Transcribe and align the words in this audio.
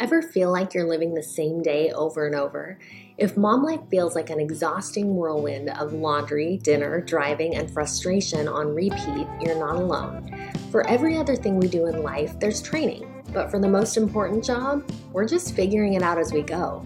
Ever 0.00 0.22
feel 0.22 0.50
like 0.50 0.74
you're 0.74 0.88
living 0.88 1.14
the 1.14 1.22
same 1.22 1.62
day 1.62 1.92
over 1.92 2.26
and 2.26 2.34
over? 2.34 2.80
If 3.16 3.36
mom 3.36 3.62
life 3.62 3.82
feels 3.88 4.16
like 4.16 4.28
an 4.28 4.40
exhausting 4.40 5.14
whirlwind 5.14 5.70
of 5.70 5.92
laundry, 5.92 6.56
dinner, 6.56 7.00
driving, 7.00 7.54
and 7.54 7.70
frustration 7.70 8.48
on 8.48 8.74
repeat, 8.74 9.28
you're 9.40 9.56
not 9.56 9.76
alone. 9.76 10.50
For 10.72 10.84
every 10.88 11.16
other 11.16 11.36
thing 11.36 11.58
we 11.58 11.68
do 11.68 11.86
in 11.86 12.02
life, 12.02 12.40
there's 12.40 12.60
training. 12.60 13.22
But 13.32 13.52
for 13.52 13.60
the 13.60 13.68
most 13.68 13.96
important 13.96 14.42
job, 14.42 14.82
we're 15.12 15.28
just 15.28 15.54
figuring 15.54 15.94
it 15.94 16.02
out 16.02 16.18
as 16.18 16.32
we 16.32 16.42
go. 16.42 16.84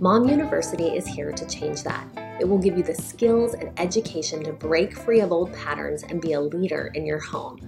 Mom 0.00 0.26
University 0.26 0.96
is 0.96 1.06
here 1.06 1.32
to 1.32 1.46
change 1.46 1.82
that. 1.82 2.08
It 2.40 2.48
will 2.48 2.58
give 2.58 2.78
you 2.78 2.82
the 2.82 2.94
skills 2.94 3.52
and 3.52 3.78
education 3.78 4.42
to 4.44 4.54
break 4.54 4.96
free 4.96 5.20
of 5.20 5.30
old 5.30 5.52
patterns 5.52 6.04
and 6.04 6.22
be 6.22 6.32
a 6.32 6.40
leader 6.40 6.90
in 6.94 7.04
your 7.04 7.20
home. 7.20 7.58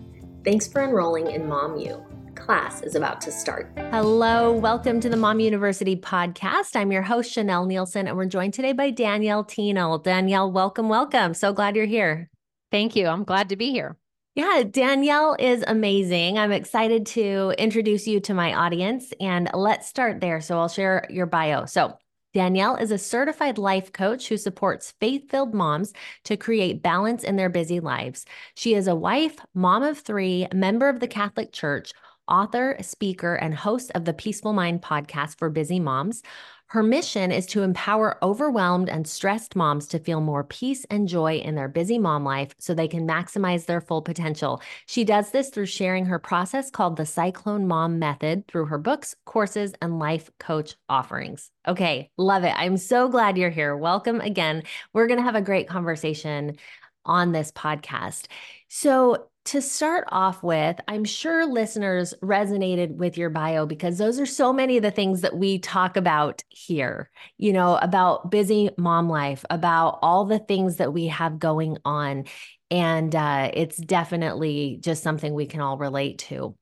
Thanks 0.44 0.66
for 0.66 0.82
enrolling 0.82 1.30
in 1.30 1.46
Mom 1.46 1.76
U 1.76 2.06
class 2.48 2.80
is 2.80 2.94
about 2.94 3.20
to 3.20 3.30
start. 3.30 3.70
Hello, 3.90 4.50
welcome 4.50 5.00
to 5.00 5.10
the 5.10 5.18
Mom 5.18 5.38
University 5.38 5.94
podcast. 5.94 6.76
I'm 6.76 6.90
your 6.90 7.02
host, 7.02 7.30
Chanel 7.30 7.66
Nielsen, 7.66 8.08
and 8.08 8.16
we're 8.16 8.24
joined 8.24 8.54
today 8.54 8.72
by 8.72 8.88
Danielle 8.88 9.44
Thienel. 9.44 10.02
Danielle, 10.02 10.50
welcome, 10.50 10.88
welcome. 10.88 11.34
So 11.34 11.52
glad 11.52 11.76
you're 11.76 11.84
here. 11.84 12.30
Thank 12.70 12.96
you. 12.96 13.06
I'm 13.06 13.24
glad 13.24 13.50
to 13.50 13.56
be 13.56 13.70
here. 13.70 13.98
Yeah, 14.34 14.62
Danielle 14.62 15.36
is 15.38 15.62
amazing. 15.66 16.38
I'm 16.38 16.50
excited 16.50 17.04
to 17.08 17.52
introduce 17.58 18.06
you 18.06 18.18
to 18.20 18.32
my 18.32 18.54
audience, 18.54 19.12
and 19.20 19.50
let's 19.52 19.86
start 19.86 20.22
there. 20.22 20.40
So 20.40 20.58
I'll 20.58 20.70
share 20.70 21.06
your 21.10 21.26
bio. 21.26 21.66
So, 21.66 21.98
Danielle 22.32 22.76
is 22.76 22.92
a 22.92 22.98
certified 22.98 23.58
life 23.58 23.92
coach 23.92 24.28
who 24.28 24.38
supports 24.38 24.94
faith 25.00 25.30
filled 25.30 25.52
moms 25.52 25.92
to 26.24 26.38
create 26.38 26.82
balance 26.82 27.24
in 27.24 27.36
their 27.36 27.50
busy 27.50 27.80
lives. 27.80 28.24
She 28.54 28.72
is 28.72 28.86
a 28.86 28.94
wife, 28.94 29.36
mom 29.52 29.82
of 29.82 29.98
three, 29.98 30.46
member 30.54 30.88
of 30.88 31.00
the 31.00 31.08
Catholic 31.08 31.52
Church, 31.52 31.92
author, 32.28 32.76
speaker, 32.80 33.34
and 33.34 33.54
host 33.54 33.90
of 33.94 34.04
the 34.04 34.12
Peaceful 34.12 34.52
Mind 34.52 34.82
podcast 34.82 35.38
for 35.38 35.50
busy 35.50 35.80
moms. 35.80 36.22
Her 36.70 36.82
mission 36.82 37.32
is 37.32 37.46
to 37.46 37.62
empower 37.62 38.22
overwhelmed 38.22 38.90
and 38.90 39.08
stressed 39.08 39.56
moms 39.56 39.88
to 39.88 39.98
feel 39.98 40.20
more 40.20 40.44
peace 40.44 40.84
and 40.90 41.08
joy 41.08 41.36
in 41.36 41.54
their 41.54 41.66
busy 41.66 41.98
mom 41.98 42.24
life 42.24 42.54
so 42.58 42.74
they 42.74 42.86
can 42.86 43.08
maximize 43.08 43.64
their 43.64 43.80
full 43.80 44.02
potential. 44.02 44.60
She 44.84 45.02
does 45.02 45.30
this 45.30 45.48
through 45.48 45.64
sharing 45.64 46.04
her 46.04 46.18
process 46.18 46.70
called 46.70 46.98
the 46.98 47.06
Cyclone 47.06 47.66
Mom 47.66 47.98
Method 47.98 48.46
through 48.48 48.66
her 48.66 48.76
books, 48.76 49.14
courses, 49.24 49.72
and 49.80 49.98
life 49.98 50.30
coach 50.38 50.76
offerings. 50.90 51.50
Okay, 51.66 52.10
love 52.18 52.44
it. 52.44 52.52
I'm 52.54 52.76
so 52.76 53.08
glad 53.08 53.38
you're 53.38 53.48
here. 53.48 53.74
Welcome 53.74 54.20
again. 54.20 54.62
We're 54.92 55.06
going 55.06 55.20
to 55.20 55.24
have 55.24 55.36
a 55.36 55.40
great 55.40 55.68
conversation 55.68 56.58
on 57.06 57.32
this 57.32 57.50
podcast. 57.50 58.26
So, 58.68 59.30
to 59.48 59.62
start 59.62 60.04
off 60.08 60.42
with, 60.42 60.78
I'm 60.88 61.04
sure 61.04 61.46
listeners 61.46 62.12
resonated 62.22 62.96
with 62.96 63.16
your 63.16 63.30
bio 63.30 63.64
because 63.64 63.96
those 63.96 64.20
are 64.20 64.26
so 64.26 64.52
many 64.52 64.76
of 64.76 64.82
the 64.82 64.90
things 64.90 65.22
that 65.22 65.38
we 65.38 65.58
talk 65.58 65.96
about 65.96 66.44
here, 66.50 67.10
you 67.38 67.54
know, 67.54 67.76
about 67.76 68.30
busy 68.30 68.68
mom 68.76 69.08
life, 69.08 69.46
about 69.48 70.00
all 70.02 70.26
the 70.26 70.38
things 70.38 70.76
that 70.76 70.92
we 70.92 71.06
have 71.06 71.38
going 71.38 71.78
on. 71.86 72.24
And 72.70 73.14
uh, 73.16 73.50
it's 73.54 73.78
definitely 73.78 74.80
just 74.82 75.02
something 75.02 75.32
we 75.32 75.46
can 75.46 75.62
all 75.62 75.78
relate 75.78 76.18
to. 76.18 76.54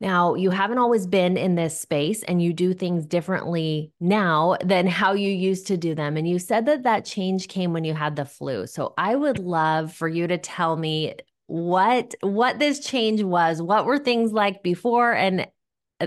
Now, 0.00 0.34
you 0.34 0.50
haven't 0.50 0.78
always 0.78 1.08
been 1.08 1.36
in 1.36 1.56
this 1.56 1.78
space 1.78 2.22
and 2.22 2.40
you 2.40 2.52
do 2.52 2.72
things 2.72 3.06
differently 3.06 3.92
now 3.98 4.56
than 4.64 4.86
how 4.86 5.14
you 5.14 5.30
used 5.30 5.66
to 5.66 5.76
do 5.76 5.96
them. 5.96 6.16
And 6.16 6.28
you 6.28 6.38
said 6.38 6.66
that 6.66 6.84
that 6.84 7.04
change 7.04 7.48
came 7.48 7.72
when 7.72 7.84
you 7.84 7.92
had 7.92 8.14
the 8.14 8.24
flu. 8.24 8.68
So 8.68 8.94
I 8.96 9.16
would 9.16 9.40
love 9.40 9.92
for 9.92 10.08
you 10.08 10.28
to 10.28 10.38
tell 10.38 10.76
me 10.76 11.16
what 11.50 12.14
what 12.20 12.60
this 12.60 12.78
change 12.78 13.24
was. 13.24 13.60
What 13.60 13.84
were 13.84 13.98
things 13.98 14.32
like 14.32 14.62
before 14.62 15.12
and 15.12 15.48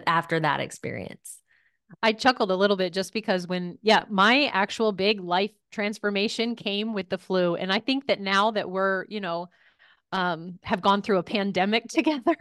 after 0.08 0.40
that 0.40 0.62
experience? 0.62 1.42
I 2.02 2.14
chuckled 2.14 2.50
a 2.50 2.56
little 2.56 2.78
bit 2.78 2.94
just 2.94 3.12
because 3.12 3.46
when, 3.46 3.78
yeah, 3.82 4.06
my 4.10 4.46
actual 4.54 4.94
big 4.94 5.20
life 5.20 5.52
transformation 5.70 6.56
came 6.56 6.94
with 6.94 7.10
the 7.10 7.18
flu. 7.18 7.56
And 7.56 7.74
I 7.74 7.80
think 7.80 8.08
that 8.08 8.22
now 8.22 8.52
that 8.52 8.70
we're, 8.70 9.06
you 9.10 9.20
know, 9.20 9.50
um, 10.14 10.60
have 10.64 10.82
gone 10.82 11.02
through 11.02 11.18
a 11.18 11.24
pandemic 11.24 11.88
together, 11.90 12.38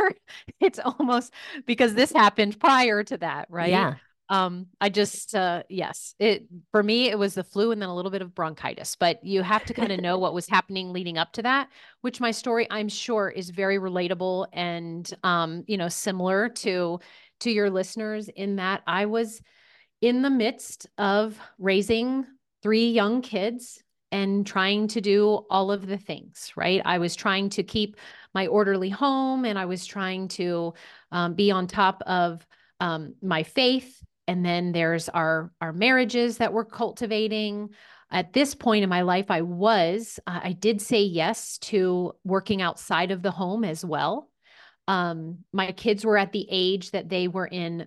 it's 0.60 0.78
almost 0.78 1.34
because 1.66 1.94
this 1.94 2.12
happened 2.12 2.60
prior 2.60 3.02
to 3.02 3.18
that, 3.18 3.48
right? 3.50 3.70
Yeah 3.70 3.94
um 4.32 4.66
i 4.80 4.88
just 4.88 5.34
uh 5.34 5.62
yes 5.68 6.14
it 6.18 6.46
for 6.72 6.82
me 6.82 7.10
it 7.10 7.18
was 7.18 7.34
the 7.34 7.44
flu 7.44 7.70
and 7.70 7.80
then 7.80 7.90
a 7.90 7.94
little 7.94 8.10
bit 8.10 8.22
of 8.22 8.34
bronchitis 8.34 8.96
but 8.96 9.22
you 9.22 9.42
have 9.42 9.64
to 9.64 9.74
kind 9.74 9.92
of 9.92 10.00
know 10.00 10.18
what 10.18 10.34
was 10.34 10.48
happening 10.48 10.90
leading 10.90 11.18
up 11.18 11.32
to 11.32 11.42
that 11.42 11.68
which 12.00 12.18
my 12.18 12.30
story 12.30 12.66
i'm 12.70 12.88
sure 12.88 13.28
is 13.28 13.50
very 13.50 13.78
relatable 13.78 14.46
and 14.54 15.12
um 15.22 15.62
you 15.68 15.76
know 15.76 15.88
similar 15.88 16.48
to 16.48 16.98
to 17.40 17.50
your 17.50 17.68
listeners 17.70 18.28
in 18.28 18.56
that 18.56 18.82
i 18.86 19.04
was 19.04 19.40
in 20.00 20.22
the 20.22 20.30
midst 20.30 20.88
of 20.98 21.38
raising 21.58 22.24
three 22.62 22.88
young 22.90 23.20
kids 23.20 23.82
and 24.12 24.46
trying 24.46 24.88
to 24.88 25.00
do 25.00 25.44
all 25.50 25.70
of 25.70 25.86
the 25.86 25.98
things 25.98 26.52
right? 26.56 26.80
I 26.84 26.98
was 26.98 27.14
trying 27.14 27.50
to 27.50 27.62
keep 27.62 27.96
my 28.34 28.46
orderly 28.46 28.88
home 28.88 29.44
and 29.44 29.58
i 29.58 29.66
was 29.66 29.84
trying 29.84 30.28
to 30.28 30.72
um, 31.10 31.34
be 31.34 31.50
on 31.50 31.66
top 31.66 32.02
of 32.06 32.46
um, 32.80 33.14
my 33.22 33.42
faith 33.42 34.02
and 34.32 34.44
then 34.44 34.72
there's 34.72 35.08
our 35.10 35.52
our 35.60 35.72
marriages 35.72 36.38
that 36.38 36.52
we're 36.52 36.64
cultivating. 36.64 37.70
At 38.10 38.32
this 38.32 38.54
point 38.54 38.82
in 38.82 38.90
my 38.90 39.02
life 39.02 39.30
i 39.30 39.40
was 39.40 40.20
uh, 40.26 40.40
i 40.42 40.52
did 40.52 40.82
say 40.82 41.02
yes 41.02 41.56
to 41.58 42.12
working 42.24 42.60
outside 42.60 43.10
of 43.10 43.22
the 43.22 43.30
home 43.30 43.64
as 43.64 43.84
well. 43.84 44.30
Um, 44.88 45.38
my 45.52 45.72
kids 45.72 46.04
were 46.04 46.18
at 46.18 46.32
the 46.32 46.46
age 46.50 46.90
that 46.90 47.08
they 47.08 47.28
were 47.28 47.46
in 47.46 47.86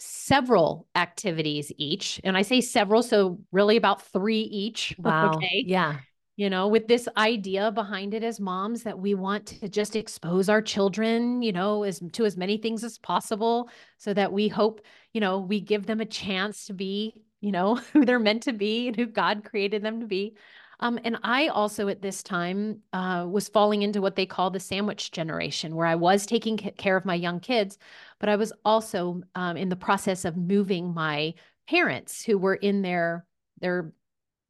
several 0.00 0.88
activities 0.94 1.70
each. 1.76 2.20
And 2.24 2.36
i 2.36 2.42
say 2.42 2.60
several 2.60 3.02
so 3.02 3.38
really 3.52 3.76
about 3.76 4.02
three 4.02 4.40
each 4.40 4.94
wow. 4.98 5.34
okay? 5.34 5.64
Yeah 5.66 5.98
you 6.36 6.48
know, 6.48 6.66
with 6.66 6.88
this 6.88 7.08
idea 7.16 7.70
behind 7.72 8.14
it 8.14 8.24
as 8.24 8.40
moms 8.40 8.84
that 8.84 8.98
we 8.98 9.14
want 9.14 9.46
to 9.46 9.68
just 9.68 9.94
expose 9.94 10.48
our 10.48 10.62
children, 10.62 11.42
you 11.42 11.52
know, 11.52 11.82
as 11.82 12.02
to 12.12 12.24
as 12.24 12.36
many 12.36 12.56
things 12.56 12.82
as 12.84 12.98
possible 12.98 13.68
so 13.98 14.14
that 14.14 14.32
we 14.32 14.48
hope, 14.48 14.80
you 15.12 15.20
know, 15.20 15.40
we 15.40 15.60
give 15.60 15.86
them 15.86 16.00
a 16.00 16.06
chance 16.06 16.66
to 16.66 16.72
be, 16.72 17.22
you 17.40 17.52
know, 17.52 17.74
who 17.92 18.04
they're 18.04 18.18
meant 18.18 18.44
to 18.44 18.52
be 18.52 18.88
and 18.88 18.96
who 18.96 19.06
God 19.06 19.44
created 19.44 19.82
them 19.82 20.00
to 20.00 20.06
be. 20.06 20.34
Um, 20.80 20.98
and 21.04 21.16
I 21.22 21.46
also 21.46 21.86
at 21.88 22.02
this 22.02 22.24
time 22.24 22.80
uh, 22.92 23.26
was 23.30 23.48
falling 23.48 23.82
into 23.82 24.00
what 24.00 24.16
they 24.16 24.26
call 24.26 24.50
the 24.50 24.58
sandwich 24.58 25.12
generation, 25.12 25.76
where 25.76 25.86
I 25.86 25.94
was 25.94 26.26
taking 26.26 26.56
care 26.56 26.96
of 26.96 27.04
my 27.04 27.14
young 27.14 27.38
kids, 27.38 27.78
but 28.18 28.28
I 28.28 28.34
was 28.34 28.52
also 28.64 29.22
um, 29.36 29.56
in 29.56 29.68
the 29.68 29.76
process 29.76 30.24
of 30.24 30.36
moving 30.36 30.92
my 30.92 31.34
parents 31.68 32.24
who 32.24 32.36
were 32.36 32.56
in 32.56 32.82
their 32.82 33.24
their 33.60 33.92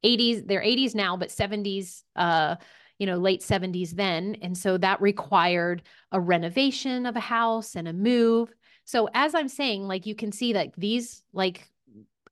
80s, 0.03 0.47
they're 0.47 0.61
80s 0.61 0.95
now, 0.95 1.17
but 1.17 1.29
70s, 1.29 2.03
uh, 2.15 2.55
you 2.99 3.07
know, 3.07 3.17
late 3.17 3.41
70s 3.41 3.91
then. 3.91 4.37
And 4.41 4.57
so 4.57 4.77
that 4.77 5.01
required 5.01 5.83
a 6.11 6.19
renovation 6.19 7.05
of 7.05 7.15
a 7.15 7.21
house 7.21 7.75
and 7.75 7.87
a 7.87 7.93
move. 7.93 8.53
So 8.85 9.09
as 9.13 9.33
I'm 9.33 9.47
saying, 9.47 9.87
like 9.87 10.05
you 10.05 10.15
can 10.15 10.31
see 10.31 10.53
that 10.53 10.73
these 10.77 11.23
like 11.33 11.69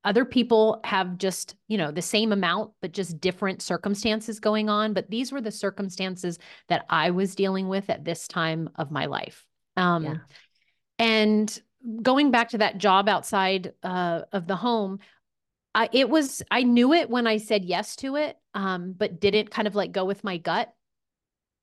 other 0.04 0.26
people 0.26 0.80
have 0.84 1.18
just, 1.18 1.56
you 1.68 1.78
know, 1.78 1.92
the 1.92 2.02
same 2.02 2.32
amount, 2.32 2.72
but 2.82 2.92
just 2.92 3.22
different 3.22 3.62
circumstances 3.62 4.40
going 4.40 4.70
on. 4.70 4.94
But 4.94 5.10
these 5.10 5.32
were 5.32 5.42
the 5.42 5.52
circumstances 5.52 6.40
that 6.70 6.86
I 6.90 7.12
was 7.12 7.36
dealing 7.36 7.68
with 7.68 7.90
at 7.90 8.04
this 8.04 8.28
time 8.28 8.70
of 8.76 8.92
my 8.92 9.06
life. 9.06 9.46
Um, 9.78 10.04
yeah. 10.04 10.16
And 10.98 11.62
going 12.02 12.32
back 12.32 12.50
to 12.50 12.60
that 12.60 12.78
job 12.78 13.08
outside 13.10 13.74
uh, 13.84 14.22
of 14.32 14.48
the 14.48 14.56
home, 14.56 15.00
I, 15.74 15.90
it 15.92 16.10
was 16.10 16.42
I 16.52 16.64
knew 16.64 16.94
it 16.94 17.10
when 17.10 17.28
I 17.28 17.38
said 17.38 17.66
yes 17.66 17.96
to 17.98 18.16
it, 18.18 18.38
um, 18.54 18.94
but 18.98 19.22
didn't 19.22 19.52
kind 19.52 19.68
of 19.68 19.76
like 19.76 19.92
go 19.92 20.06
with 20.06 20.24
my 20.24 20.38
gut. 20.38 20.74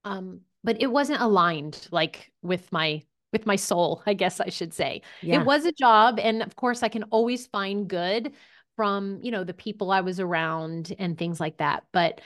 Um, 0.04 0.40
but 0.64 0.80
it 0.80 0.86
wasn't 0.86 1.20
aligned 1.20 1.86
like 1.90 2.32
with 2.42 2.70
my 2.72 3.02
with 3.32 3.46
my 3.46 3.56
soul, 3.56 4.02
I 4.06 4.14
guess 4.14 4.40
I 4.40 4.48
should 4.48 4.72
say. 4.72 5.02
Yeah. 5.22 5.40
It 5.40 5.46
was 5.46 5.66
a 5.66 5.72
job, 5.72 6.18
and 6.18 6.42
of 6.42 6.56
course, 6.56 6.82
I 6.82 6.88
can 6.88 7.04
always 7.04 7.46
find 7.46 7.88
good 7.88 8.32
from 8.76 9.18
you 9.22 9.30
know 9.30 9.44
the 9.44 9.54
people 9.54 9.90
I 9.90 10.00
was 10.00 10.20
around 10.20 10.94
and 10.98 11.18
things 11.18 11.40
like 11.40 11.58
that. 11.58 11.84
But 11.92 12.20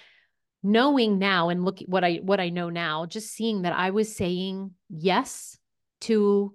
knowing 0.62 1.18
now 1.18 1.48
and 1.48 1.64
look 1.64 1.80
what 1.86 2.04
I 2.04 2.20
what 2.22 2.40
I 2.40 2.50
know 2.50 2.70
now, 2.70 3.06
just 3.06 3.32
seeing 3.32 3.62
that 3.62 3.72
I 3.72 3.90
was 3.90 4.14
saying 4.14 4.72
yes 4.88 5.58
to 6.02 6.54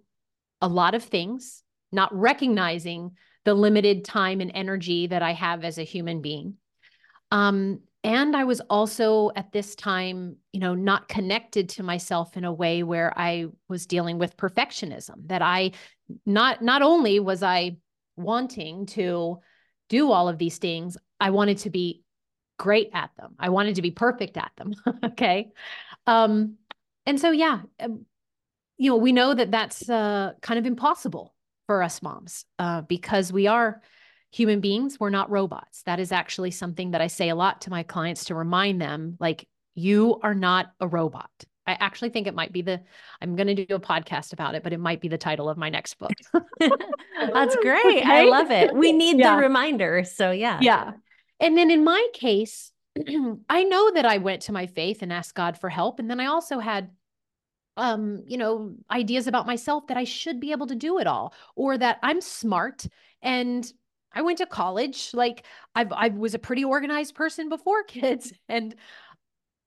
a 0.61 0.67
lot 0.67 0.95
of 0.95 1.03
things, 1.03 1.63
not 1.91 2.17
recognizing 2.17 3.11
the 3.47 3.53
limited 3.53 4.03
time 4.03 4.41
and 4.41 4.51
energy 4.53 5.07
that 5.07 5.23
I 5.23 5.31
have 5.31 5.63
as 5.63 5.77
a 5.77 5.83
human 5.83 6.21
being. 6.21 6.55
Um, 7.31 7.79
and 8.03 8.35
I 8.35 8.43
was 8.43 8.59
also 8.69 9.31
at 9.37 9.53
this 9.53 9.73
time, 9.73 10.35
you 10.51 10.59
know, 10.59 10.75
not 10.75 11.07
connected 11.07 11.69
to 11.69 11.83
myself 11.83 12.35
in 12.35 12.43
a 12.43 12.51
way 12.51 12.83
where 12.83 13.17
I 13.17 13.45
was 13.69 13.85
dealing 13.85 14.19
with 14.19 14.35
perfectionism. 14.35 15.27
That 15.27 15.41
I 15.41 15.71
not 16.25 16.61
not 16.61 16.81
only 16.81 17.21
was 17.21 17.41
I 17.41 17.77
wanting 18.17 18.85
to 18.87 19.39
do 19.87 20.11
all 20.11 20.27
of 20.27 20.37
these 20.37 20.57
things, 20.57 20.97
I 21.21 21.29
wanted 21.29 21.59
to 21.59 21.69
be 21.69 22.03
great 22.59 22.89
at 22.93 23.11
them. 23.15 23.35
I 23.39 23.47
wanted 23.47 23.75
to 23.75 23.81
be 23.81 23.91
perfect 23.91 24.35
at 24.35 24.51
them. 24.57 24.73
okay. 25.05 25.51
Um, 26.05 26.55
and 27.05 27.17
so, 27.17 27.31
yeah, 27.31 27.61
um, 27.79 28.05
you 28.77 28.91
know, 28.91 28.97
we 28.97 29.13
know 29.13 29.33
that 29.33 29.51
that's 29.51 29.89
uh, 29.89 30.33
kind 30.41 30.59
of 30.59 30.65
impossible 30.65 31.33
for 31.67 31.83
us 31.83 32.01
moms 32.01 32.45
uh, 32.57 32.81
because 32.81 33.31
we 33.31 33.45
are 33.45 33.81
human 34.31 34.59
beings. 34.59 34.99
We're 34.99 35.09
not 35.09 35.29
robots. 35.29 35.83
That 35.83 35.99
is 35.99 36.11
actually 36.11 36.51
something 36.51 36.91
that 36.91 37.01
I 37.01 37.07
say 37.07 37.29
a 37.29 37.35
lot 37.35 37.61
to 37.61 37.69
my 37.69 37.83
clients 37.83 38.25
to 38.25 38.35
remind 38.35 38.81
them 38.81 39.17
like, 39.19 39.47
you 39.75 40.19
are 40.23 40.33
not 40.33 40.71
a 40.79 40.87
robot. 40.87 41.29
I 41.67 41.77
actually 41.79 42.09
think 42.09 42.27
it 42.27 42.33
might 42.33 42.51
be 42.51 42.61
the, 42.61 42.81
I'm 43.21 43.35
going 43.35 43.53
to 43.55 43.65
do 43.65 43.75
a 43.75 43.79
podcast 43.79 44.33
about 44.33 44.55
it, 44.55 44.63
but 44.63 44.73
it 44.73 44.79
might 44.79 45.01
be 45.01 45.09
the 45.09 45.17
title 45.17 45.49
of 45.49 45.57
my 45.57 45.69
next 45.69 45.95
book. 45.99 46.13
That's 46.59 47.55
great. 47.61 47.85
Okay. 47.85 48.03
I 48.03 48.23
love 48.23 48.49
it. 48.49 48.73
We 48.73 48.93
need 48.93 49.19
yeah. 49.19 49.35
the 49.35 49.41
reminder. 49.41 50.03
So, 50.05 50.31
yeah. 50.31 50.59
Yeah. 50.61 50.93
And 51.39 51.57
then 51.57 51.69
in 51.69 51.83
my 51.83 52.07
case, 52.13 52.71
I 53.49 53.63
know 53.65 53.91
that 53.91 54.05
I 54.05 54.17
went 54.17 54.43
to 54.43 54.53
my 54.53 54.65
faith 54.65 55.01
and 55.01 55.11
asked 55.11 55.35
God 55.35 55.57
for 55.57 55.69
help. 55.69 55.99
And 55.99 56.09
then 56.09 56.19
I 56.19 56.27
also 56.27 56.59
had 56.59 56.89
um, 57.77 58.23
you 58.27 58.37
know, 58.37 58.75
ideas 58.91 59.27
about 59.27 59.47
myself 59.47 59.87
that 59.87 59.97
I 59.97 60.03
should 60.03 60.39
be 60.39 60.51
able 60.51 60.67
to 60.67 60.75
do 60.75 60.99
it 60.99 61.07
all 61.07 61.33
or 61.55 61.77
that 61.77 61.99
I'm 62.03 62.21
smart 62.21 62.85
and 63.21 63.71
I 64.11 64.23
went 64.23 64.39
to 64.39 64.45
college. 64.45 65.11
Like 65.13 65.45
I've 65.75 65.91
I 65.91 66.09
was 66.09 66.33
a 66.33 66.39
pretty 66.39 66.65
organized 66.65 67.15
person 67.15 67.49
before 67.49 67.83
kids 67.87 68.33
and 68.49 68.75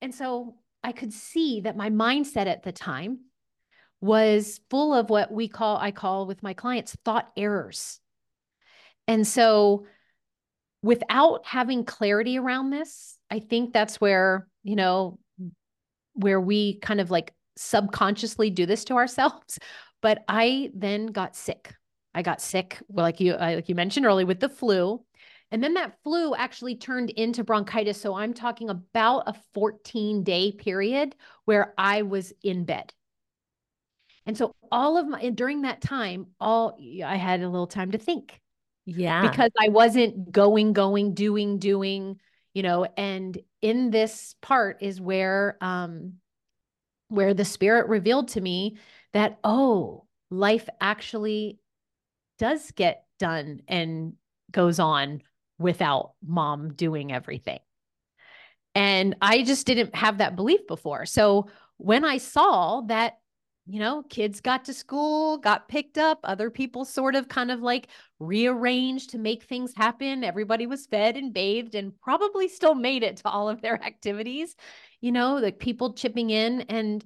and 0.03 0.15
so 0.15 0.57
I 0.83 0.93
could 0.93 1.13
see 1.13 1.61
that 1.63 1.77
my 1.77 1.91
mindset 1.91 2.47
at 2.47 2.63
the 2.63 2.73
time 2.73 3.21
was 4.01 4.61
full 4.71 4.95
of 4.95 5.11
what 5.11 5.31
we 5.31 5.47
call, 5.47 5.77
I 5.77 5.91
call 5.91 6.27
with 6.27 6.43
my 6.43 6.55
clients 6.55 6.97
thought 7.05 7.31
errors. 7.37 8.01
And 9.07 9.27
so 9.27 9.87
without 10.83 11.45
having 11.45 11.85
clarity 11.85 12.39
around 12.39 12.71
this, 12.71 13.19
I 13.31 13.41
think 13.41 13.73
that's 13.73 14.01
where, 14.01 14.49
you 14.63 14.77
know, 14.77 15.19
where 16.15 16.41
we 16.41 16.79
kind 16.79 17.01
of 17.01 17.11
like 17.11 17.35
subconsciously 17.61 18.51
do 18.51 18.67
this 18.67 18.85
to 18.85 18.95
ourselves. 18.95 19.59
But 20.03 20.25
I 20.29 20.71
then 20.73 21.09
got 21.09 21.37
sick. 21.37 21.75
I 22.15 22.23
got 22.23 22.41
sick, 22.41 22.79
well, 22.89 23.05
like 23.05 23.21
you 23.21 23.37
like 23.37 23.69
you 23.69 23.75
mentioned 23.75 24.07
earlier, 24.07 24.25
with 24.25 24.41
the 24.41 24.49
flu. 24.49 25.05
And 25.51 25.63
then 25.63 25.75
that 25.75 26.03
flu 26.03 26.35
actually 26.35 26.77
turned 26.77 27.11
into 27.11 27.45
bronchitis. 27.45 28.01
So 28.01 28.15
I'm 28.15 28.33
talking 28.33 28.71
about 28.71 29.25
a 29.27 29.35
14 29.53 30.23
day 30.23 30.53
period 30.53 31.15
where 31.45 31.75
I 31.77 32.01
was 32.01 32.33
in 32.43 32.65
bed. 32.65 32.95
And 34.25 34.39
so 34.39 34.55
all 34.73 34.97
of 34.97 35.07
my 35.07 35.29
during 35.29 35.63
that 35.63 35.83
time, 35.83 36.29
all 36.41 36.79
I 37.05 37.17
had 37.17 37.43
a 37.43 37.49
little 37.49 37.67
time 37.67 37.91
to 37.91 37.99
think. 37.99 38.41
Yeah. 38.87 39.29
Because 39.29 39.51
I 39.61 39.69
wasn't 39.69 40.33
going, 40.33 40.73
going, 40.73 41.13
doing, 41.13 41.59
doing, 41.59 42.21
you 42.55 42.63
know, 42.63 42.87
and 42.97 43.39
in 43.61 43.91
this 43.91 44.35
part 44.41 44.79
is 44.83 45.01
where 45.01 45.59
um 45.61 46.15
where 47.11 47.35
the 47.35 47.45
spirit 47.45 47.89
revealed 47.89 48.29
to 48.29 48.41
me 48.41 48.77
that 49.13 49.39
oh, 49.45 50.05
life 50.31 50.69
actually 50.81 51.59
does 52.39 52.71
get 52.71 53.05
done 53.19 53.61
and 53.69 54.15
goes 54.51 54.79
on 54.79 55.23
without 55.59 56.13
mom 56.27 56.73
doing 56.73 57.13
everything. 57.13 57.59
And 58.75 59.17
I 59.21 59.43
just 59.43 59.67
didn't 59.67 59.95
have 59.95 60.19
that 60.19 60.37
belief 60.37 60.67
before. 60.67 61.05
So 61.07 61.49
when 61.77 62.05
I 62.05 62.19
saw 62.19 62.83
that, 62.83 63.19
you 63.67 63.79
know, 63.79 64.03
kids 64.09 64.41
got 64.41 64.65
to 64.65 64.75
school, 64.75 65.39
got 65.39 65.69
picked 65.69 65.99
up, 65.99 66.21
other 66.25 66.51
people 66.51 66.85
sort 66.85 67.15
of 67.15 67.29
kind 67.29 67.51
of 67.51 67.61
like 67.61 67.89
rearranged 68.19 69.11
to 69.11 69.19
make 69.19 69.45
things 69.45 69.75
happen, 69.77 70.25
everybody 70.25 70.67
was 70.67 70.87
fed 70.87 71.17
and 71.17 71.33
bathed 71.33 71.75
and 71.75 71.99
probably 72.01 72.49
still 72.49 72.75
made 72.75 73.03
it 73.03 73.19
to 73.19 73.29
all 73.29 73.49
of 73.49 73.61
their 73.61 73.83
activities, 73.85 74.57
you 75.01 75.13
know, 75.13 75.37
like 75.37 75.59
people 75.59 75.95
chipping 75.95 76.31
in 76.31 76.63
and 76.63 77.05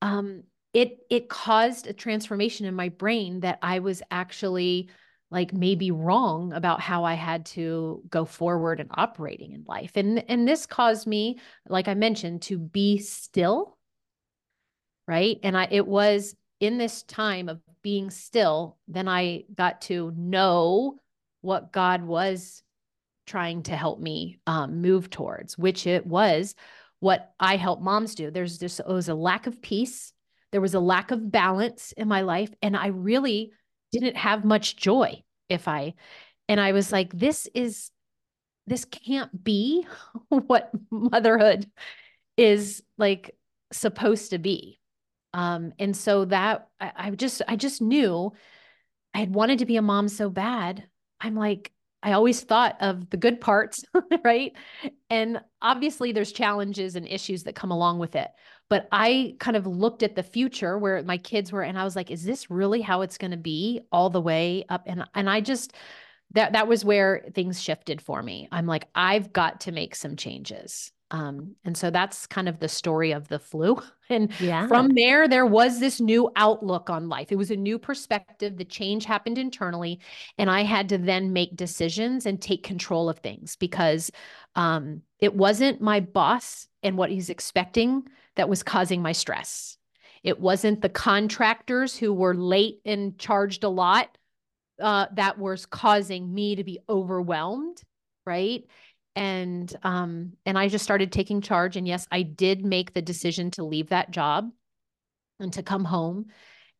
um 0.00 0.42
it 0.72 0.98
it 1.10 1.28
caused 1.28 1.86
a 1.86 1.92
transformation 1.92 2.66
in 2.66 2.74
my 2.74 2.88
brain 2.88 3.40
that 3.40 3.58
I 3.62 3.80
was 3.80 4.02
actually 4.10 4.88
like 5.30 5.52
maybe 5.52 5.90
wrong 5.90 6.52
about 6.52 6.80
how 6.80 7.04
I 7.04 7.14
had 7.14 7.46
to 7.46 8.02
go 8.10 8.24
forward 8.24 8.80
and 8.80 8.90
operating 8.92 9.52
in 9.52 9.64
life. 9.66 9.92
And 9.96 10.24
and 10.28 10.46
this 10.46 10.66
caused 10.66 11.06
me, 11.06 11.40
like 11.68 11.88
I 11.88 11.94
mentioned, 11.94 12.42
to 12.42 12.58
be 12.58 12.98
still. 12.98 13.78
Right? 15.08 15.38
And 15.42 15.56
I 15.56 15.68
it 15.70 15.86
was 15.86 16.34
in 16.60 16.78
this 16.78 17.02
time 17.02 17.48
of 17.48 17.60
being 17.82 18.10
still, 18.10 18.78
then 18.86 19.08
I 19.08 19.44
got 19.54 19.80
to 19.82 20.12
know 20.16 21.00
what 21.40 21.72
God 21.72 22.04
was 22.04 22.62
trying 23.26 23.64
to 23.64 23.76
help 23.76 23.98
me 23.98 24.38
um, 24.46 24.80
move 24.80 25.10
towards, 25.10 25.58
which 25.58 25.86
it 25.86 26.06
was 26.06 26.54
what 27.02 27.32
I 27.40 27.56
help 27.56 27.80
moms 27.80 28.14
do. 28.14 28.30
There's 28.30 28.58
just 28.58 28.78
it 28.78 28.86
was 28.86 29.08
a 29.08 29.14
lack 29.14 29.48
of 29.48 29.60
peace. 29.60 30.12
There 30.52 30.60
was 30.60 30.74
a 30.74 30.80
lack 30.80 31.10
of 31.10 31.32
balance 31.32 31.90
in 31.96 32.06
my 32.06 32.20
life. 32.20 32.54
And 32.62 32.76
I 32.76 32.86
really 32.86 33.50
didn't 33.90 34.16
have 34.16 34.44
much 34.44 34.76
joy 34.76 35.24
if 35.48 35.66
I, 35.66 35.94
and 36.48 36.60
I 36.60 36.70
was 36.70 36.92
like, 36.92 37.12
this 37.12 37.48
is, 37.54 37.90
this 38.68 38.84
can't 38.84 39.42
be 39.42 39.84
what 40.28 40.70
motherhood 40.92 41.68
is 42.36 42.84
like 42.98 43.34
supposed 43.72 44.30
to 44.30 44.38
be. 44.38 44.78
Um, 45.34 45.72
and 45.80 45.96
so 45.96 46.26
that 46.26 46.68
I, 46.78 46.92
I 46.94 47.10
just, 47.10 47.42
I 47.48 47.56
just 47.56 47.82
knew 47.82 48.32
I 49.12 49.18
had 49.18 49.34
wanted 49.34 49.58
to 49.58 49.66
be 49.66 49.76
a 49.76 49.82
mom 49.82 50.06
so 50.06 50.30
bad. 50.30 50.86
I'm 51.20 51.34
like, 51.34 51.72
I 52.02 52.12
always 52.12 52.40
thought 52.40 52.76
of 52.80 53.08
the 53.10 53.16
good 53.16 53.40
parts, 53.40 53.84
right? 54.24 54.52
And 55.10 55.40
obviously, 55.60 56.12
there's 56.12 56.32
challenges 56.32 56.96
and 56.96 57.06
issues 57.06 57.44
that 57.44 57.54
come 57.54 57.70
along 57.70 57.98
with 57.98 58.16
it. 58.16 58.30
But 58.68 58.88
I 58.90 59.36
kind 59.38 59.56
of 59.56 59.66
looked 59.66 60.02
at 60.02 60.16
the 60.16 60.22
future 60.22 60.78
where 60.78 61.02
my 61.02 61.18
kids 61.18 61.52
were, 61.52 61.62
and 61.62 61.78
I 61.78 61.84
was 61.84 61.94
like, 61.94 62.10
is 62.10 62.24
this 62.24 62.50
really 62.50 62.80
how 62.80 63.02
it's 63.02 63.18
going 63.18 63.30
to 63.30 63.36
be 63.36 63.82
all 63.92 64.10
the 64.10 64.20
way 64.20 64.64
up? 64.68 64.82
And, 64.86 65.04
and 65.14 65.28
I 65.28 65.40
just, 65.40 65.74
that, 66.32 66.54
that 66.54 66.68
was 66.68 66.84
where 66.84 67.24
things 67.34 67.62
shifted 67.62 68.00
for 68.00 68.22
me. 68.22 68.48
I'm 68.50 68.66
like, 68.66 68.88
I've 68.94 69.32
got 69.32 69.60
to 69.62 69.72
make 69.72 69.94
some 69.94 70.16
changes. 70.16 70.90
Um, 71.12 71.56
and 71.62 71.76
so 71.76 71.90
that's 71.90 72.26
kind 72.26 72.48
of 72.48 72.58
the 72.58 72.68
story 72.68 73.12
of 73.12 73.28
the 73.28 73.38
flu. 73.38 73.80
And 74.10 74.30
yeah. 74.40 74.66
from 74.66 74.90
there, 74.94 75.26
there 75.26 75.46
was 75.46 75.80
this 75.80 75.98
new 75.98 76.30
outlook 76.36 76.90
on 76.90 77.08
life. 77.08 77.32
It 77.32 77.36
was 77.36 77.50
a 77.50 77.56
new 77.56 77.78
perspective. 77.78 78.58
The 78.58 78.64
change 78.66 79.06
happened 79.06 79.38
internally. 79.38 80.00
And 80.36 80.50
I 80.50 80.64
had 80.64 80.90
to 80.90 80.98
then 80.98 81.32
make 81.32 81.56
decisions 81.56 82.26
and 82.26 82.38
take 82.38 82.62
control 82.62 83.08
of 83.08 83.20
things 83.20 83.56
because 83.56 84.10
um, 84.54 85.00
it 85.18 85.34
wasn't 85.34 85.80
my 85.80 86.00
boss 86.00 86.68
and 86.82 86.98
what 86.98 87.08
he's 87.08 87.30
expecting 87.30 88.02
that 88.36 88.50
was 88.50 88.62
causing 88.62 89.00
my 89.00 89.12
stress. 89.12 89.78
It 90.22 90.38
wasn't 90.38 90.82
the 90.82 90.90
contractors 90.90 91.96
who 91.96 92.12
were 92.12 92.34
late 92.34 92.82
and 92.84 93.18
charged 93.18 93.64
a 93.64 93.70
lot 93.70 94.18
uh, 94.78 95.06
that 95.14 95.38
was 95.38 95.64
causing 95.64 96.34
me 96.34 96.56
to 96.56 96.64
be 96.64 96.80
overwhelmed. 96.90 97.80
Right 98.26 98.66
and 99.14 99.74
um 99.82 100.32
and 100.46 100.58
I 100.58 100.68
just 100.68 100.84
started 100.84 101.12
taking 101.12 101.40
charge 101.40 101.76
and 101.76 101.86
yes 101.86 102.06
I 102.10 102.22
did 102.22 102.64
make 102.64 102.92
the 102.94 103.02
decision 103.02 103.50
to 103.52 103.64
leave 103.64 103.90
that 103.90 104.10
job 104.10 104.50
and 105.40 105.52
to 105.54 105.62
come 105.62 105.84
home 105.84 106.26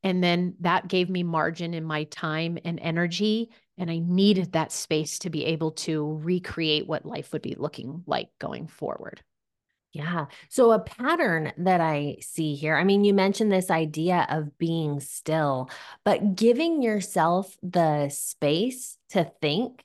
and 0.03 0.23
then 0.23 0.55
that 0.61 0.89
gave 0.89 1.09
me 1.09 1.23
margin 1.23 1.75
in 1.75 1.85
my 1.85 2.05
time 2.05 2.59
and 2.65 2.81
energy 2.81 3.51
and 3.79 3.91
I 3.91 3.99
needed 3.99 4.53
that 4.53 4.73
space 4.73 5.19
to 5.21 5.31
be 5.31 5.47
able 5.47 5.73
to 5.73 6.21
recreate 6.23 6.87
what 6.87 7.07
life 7.07 7.33
would 7.33 7.43
be 7.43 7.57
looking 7.57 8.05
like 8.07 8.29
going 8.39 8.69
forward. 8.69 9.23
Yeah. 9.93 10.27
So, 10.49 10.71
a 10.71 10.79
pattern 10.79 11.53
that 11.59 11.81
I 11.81 12.19
see 12.21 12.55
here, 12.55 12.77
I 12.77 12.85
mean, 12.85 13.05
you 13.05 13.13
mentioned 13.13 13.51
this 13.51 13.71
idea 13.71 14.27
of 14.31 14.57
being 14.57 15.01
still, 15.01 15.69
but 16.05 16.37
giving 16.37 16.81
yourself 16.81 17.57
the 17.63 18.09
space 18.09 18.97
to 19.11 19.31
think, 19.43 19.85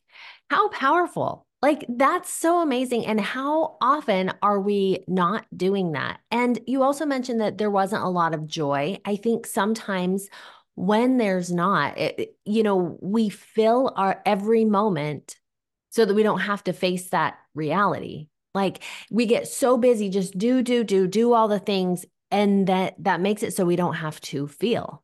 how 0.50 0.70
powerful 0.70 1.47
like, 1.62 1.86
that's 1.90 2.32
so 2.32 2.62
amazing. 2.62 3.06
And 3.06 3.20
how 3.20 3.78
often 3.82 4.32
are 4.42 4.60
we 4.60 5.04
not 5.08 5.46
doing 5.56 5.94
that? 5.94 6.20
And 6.30 6.60
you 6.68 6.84
also 6.84 7.06
mentioned 7.06 7.42
that 7.42 7.58
there 7.58 7.72
wasn't 7.72 8.04
a 8.04 8.10
lot 8.10 8.36
of 8.36 8.46
joy. 8.46 9.00
I 9.06 9.16
think 9.16 9.48
sometimes 9.48 10.30
when 10.76 11.18
there's 11.18 11.52
not, 11.52 11.98
it, 11.98 12.36
you 12.46 12.62
know, 12.62 12.98
we 13.02 13.30
fill 13.30 13.92
our 13.96 14.22
every 14.26 14.66
moment 14.66 15.38
so 15.90 16.06
that 16.06 16.14
we 16.14 16.22
don't 16.22 16.42
have 16.42 16.64
to 16.66 16.74
face 16.74 17.10
that 17.10 17.40
reality. 17.56 18.28
Like, 18.54 18.84
we 19.10 19.26
get 19.26 19.48
so 19.48 19.78
busy, 19.78 20.10
just 20.10 20.38
do, 20.38 20.62
do, 20.62 20.84
do, 20.84 21.08
do 21.08 21.34
all 21.34 21.48
the 21.48 21.60
things. 21.60 22.06
And 22.30 22.68
that 22.68 22.96
that 23.00 23.22
makes 23.22 23.42
it 23.42 23.54
so 23.54 23.66
we 23.66 23.78
don't 23.78 23.96
have 23.96 24.20
to 24.22 24.48
feel. 24.48 25.04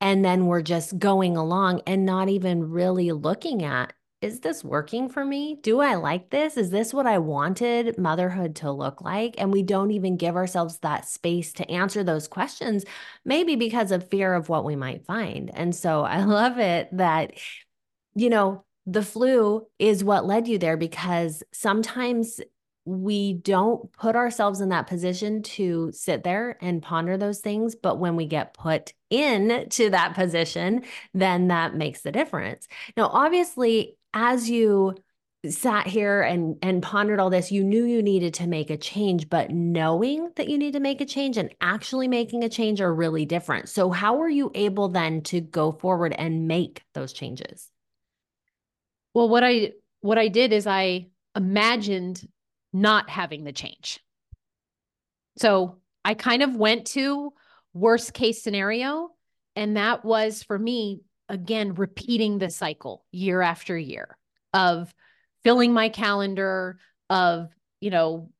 And 0.00 0.24
then 0.24 0.46
we're 0.46 0.62
just 0.62 0.98
going 0.98 1.36
along 1.36 1.82
and 1.86 2.04
not 2.04 2.28
even 2.28 2.68
really 2.68 3.12
looking 3.12 3.62
at 3.62 3.94
is 4.22 4.40
this 4.40 4.64
working 4.64 5.08
for 5.08 5.24
me? 5.24 5.58
Do 5.62 5.80
I 5.80 5.96
like 5.96 6.30
this? 6.30 6.56
Is 6.56 6.70
this 6.70 6.94
what 6.94 7.06
I 7.06 7.18
wanted 7.18 7.98
motherhood 7.98 8.56
to 8.56 8.72
look 8.72 9.02
like? 9.02 9.34
And 9.38 9.52
we 9.52 9.62
don't 9.62 9.90
even 9.90 10.16
give 10.16 10.36
ourselves 10.36 10.78
that 10.78 11.06
space 11.06 11.52
to 11.54 11.70
answer 11.70 12.02
those 12.02 12.26
questions, 12.26 12.84
maybe 13.24 13.56
because 13.56 13.92
of 13.92 14.08
fear 14.08 14.34
of 14.34 14.48
what 14.48 14.64
we 14.64 14.74
might 14.74 15.04
find. 15.04 15.50
And 15.54 15.74
so 15.74 16.02
I 16.02 16.24
love 16.24 16.58
it 16.58 16.88
that, 16.96 17.34
you 18.14 18.30
know, 18.30 18.64
the 18.86 19.02
flu 19.02 19.66
is 19.78 20.02
what 20.02 20.24
led 20.24 20.48
you 20.48 20.58
there 20.58 20.76
because 20.76 21.42
sometimes 21.52 22.40
we 22.86 23.32
don't 23.32 23.92
put 23.92 24.14
ourselves 24.14 24.60
in 24.60 24.68
that 24.68 24.86
position 24.86 25.42
to 25.42 25.90
sit 25.92 26.22
there 26.22 26.56
and 26.62 26.80
ponder 26.80 27.18
those 27.18 27.40
things. 27.40 27.74
But 27.74 27.98
when 27.98 28.14
we 28.14 28.26
get 28.26 28.54
put 28.54 28.92
in 29.10 29.68
to 29.70 29.90
that 29.90 30.14
position, 30.14 30.84
then 31.12 31.48
that 31.48 31.74
makes 31.74 32.02
the 32.02 32.12
difference. 32.12 32.68
Now, 32.96 33.08
obviously, 33.08 33.96
as 34.16 34.48
you 34.48 34.94
sat 35.50 35.86
here 35.86 36.22
and 36.22 36.56
and 36.62 36.82
pondered 36.82 37.20
all 37.20 37.30
this 37.30 37.52
you 37.52 37.62
knew 37.62 37.84
you 37.84 38.02
needed 38.02 38.34
to 38.34 38.48
make 38.48 38.70
a 38.70 38.76
change 38.76 39.28
but 39.28 39.50
knowing 39.50 40.28
that 40.34 40.48
you 40.48 40.58
need 40.58 40.72
to 40.72 40.80
make 40.80 41.00
a 41.00 41.04
change 41.04 41.36
and 41.36 41.54
actually 41.60 42.08
making 42.08 42.42
a 42.42 42.48
change 42.48 42.80
are 42.80 42.92
really 42.92 43.24
different. 43.24 43.68
So 43.68 43.90
how 43.90 44.16
were 44.16 44.28
you 44.28 44.50
able 44.54 44.88
then 44.88 45.20
to 45.24 45.40
go 45.40 45.70
forward 45.70 46.14
and 46.18 46.48
make 46.48 46.82
those 46.94 47.12
changes? 47.12 47.70
Well 49.14 49.28
what 49.28 49.44
i 49.44 49.72
what 50.00 50.18
i 50.18 50.28
did 50.28 50.52
is 50.52 50.66
i 50.66 51.06
imagined 51.36 52.26
not 52.72 53.08
having 53.08 53.44
the 53.44 53.52
change. 53.52 54.00
So 55.36 55.76
i 56.04 56.14
kind 56.14 56.42
of 56.42 56.56
went 56.56 56.86
to 56.88 57.34
worst 57.72 58.14
case 58.14 58.42
scenario 58.42 59.10
and 59.54 59.76
that 59.76 60.04
was 60.04 60.42
for 60.42 60.58
me 60.58 61.02
again 61.28 61.74
repeating 61.74 62.38
the 62.38 62.50
cycle 62.50 63.04
year 63.10 63.42
after 63.42 63.76
year 63.76 64.16
of 64.52 64.94
filling 65.42 65.72
my 65.72 65.88
calendar 65.88 66.78
of, 67.10 67.50
you 67.80 67.90
know, 67.90 68.30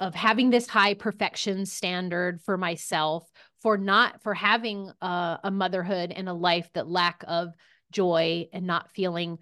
of 0.00 0.14
having 0.16 0.50
this 0.50 0.66
high 0.66 0.94
perfection 0.94 1.64
standard 1.64 2.40
for 2.42 2.56
myself 2.56 3.30
for 3.62 3.78
not 3.78 4.20
for 4.20 4.34
having 4.34 4.90
a, 5.00 5.38
a 5.44 5.50
motherhood 5.50 6.10
and 6.10 6.28
a 6.28 6.32
life 6.32 6.68
that 6.74 6.88
lack 6.88 7.24
of 7.28 7.54
joy 7.92 8.48
and 8.52 8.66
not 8.66 8.90
feeling 8.90 9.38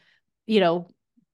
you 0.47 0.61
know 0.61 0.87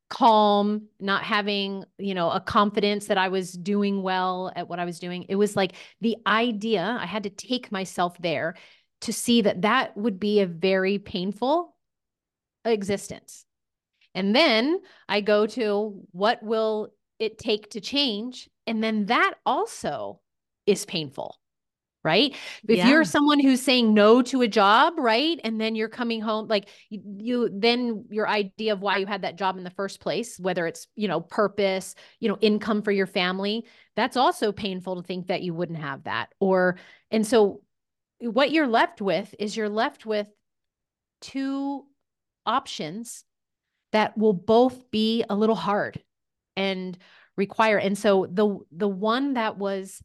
calm 0.08 0.86
not 1.00 1.24
having 1.24 1.84
you 1.98 2.14
know 2.14 2.30
a 2.30 2.38
confidence 2.38 3.06
that 3.06 3.18
i 3.18 3.28
was 3.28 3.50
doing 3.50 4.02
well 4.02 4.52
at 4.54 4.68
what 4.68 4.78
i 4.78 4.84
was 4.84 5.00
doing. 5.00 5.24
It 5.28 5.34
was 5.34 5.56
like 5.56 5.72
the 6.00 6.16
idea 6.26 6.96
i 7.00 7.06
had 7.06 7.24
to 7.24 7.30
take 7.30 7.72
myself 7.72 8.16
there 8.18 8.54
to 9.02 9.12
see 9.12 9.42
that 9.42 9.62
that 9.62 9.96
would 9.96 10.18
be 10.18 10.40
a 10.40 10.46
very 10.46 10.98
painful 10.98 11.74
existence 12.64 13.46
and 14.16 14.34
then 14.34 14.80
I 15.10 15.20
go 15.20 15.46
to 15.46 16.02
what 16.12 16.42
will 16.42 16.88
it 17.18 17.38
take 17.38 17.70
to 17.72 17.82
change? 17.82 18.48
And 18.66 18.82
then 18.82 19.06
that 19.06 19.34
also 19.44 20.20
is 20.64 20.86
painful, 20.86 21.38
right? 22.02 22.34
If 22.66 22.78
yeah. 22.78 22.88
you're 22.88 23.04
someone 23.04 23.40
who's 23.40 23.60
saying 23.60 23.92
no 23.92 24.22
to 24.22 24.40
a 24.40 24.48
job, 24.48 24.94
right? 24.96 25.38
And 25.44 25.60
then 25.60 25.74
you're 25.74 25.90
coming 25.90 26.22
home, 26.22 26.48
like 26.48 26.70
you, 26.88 27.02
you, 27.18 27.50
then 27.52 28.06
your 28.08 28.26
idea 28.26 28.72
of 28.72 28.80
why 28.80 28.96
you 28.96 29.06
had 29.06 29.20
that 29.20 29.36
job 29.36 29.58
in 29.58 29.64
the 29.64 29.70
first 29.70 30.00
place, 30.00 30.40
whether 30.40 30.66
it's, 30.66 30.86
you 30.96 31.08
know, 31.08 31.20
purpose, 31.20 31.94
you 32.18 32.30
know, 32.30 32.38
income 32.40 32.80
for 32.80 32.92
your 32.92 33.06
family, 33.06 33.66
that's 33.96 34.16
also 34.16 34.50
painful 34.50 34.96
to 34.96 35.06
think 35.06 35.26
that 35.26 35.42
you 35.42 35.52
wouldn't 35.52 35.78
have 35.78 36.04
that. 36.04 36.30
Or, 36.40 36.78
and 37.10 37.26
so 37.26 37.60
what 38.20 38.50
you're 38.50 38.66
left 38.66 39.00
with 39.00 39.34
is 39.38 39.56
you're 39.56 39.68
left 39.68 40.06
with 40.06 40.28
two 41.20 41.84
options 42.44 43.24
that 43.92 44.16
will 44.16 44.32
both 44.32 44.90
be 44.90 45.24
a 45.28 45.34
little 45.34 45.56
hard 45.56 46.02
and 46.56 46.96
require 47.36 47.78
and 47.78 47.98
so 47.98 48.26
the 48.30 48.58
the 48.72 48.88
one 48.88 49.34
that 49.34 49.58
was 49.58 50.02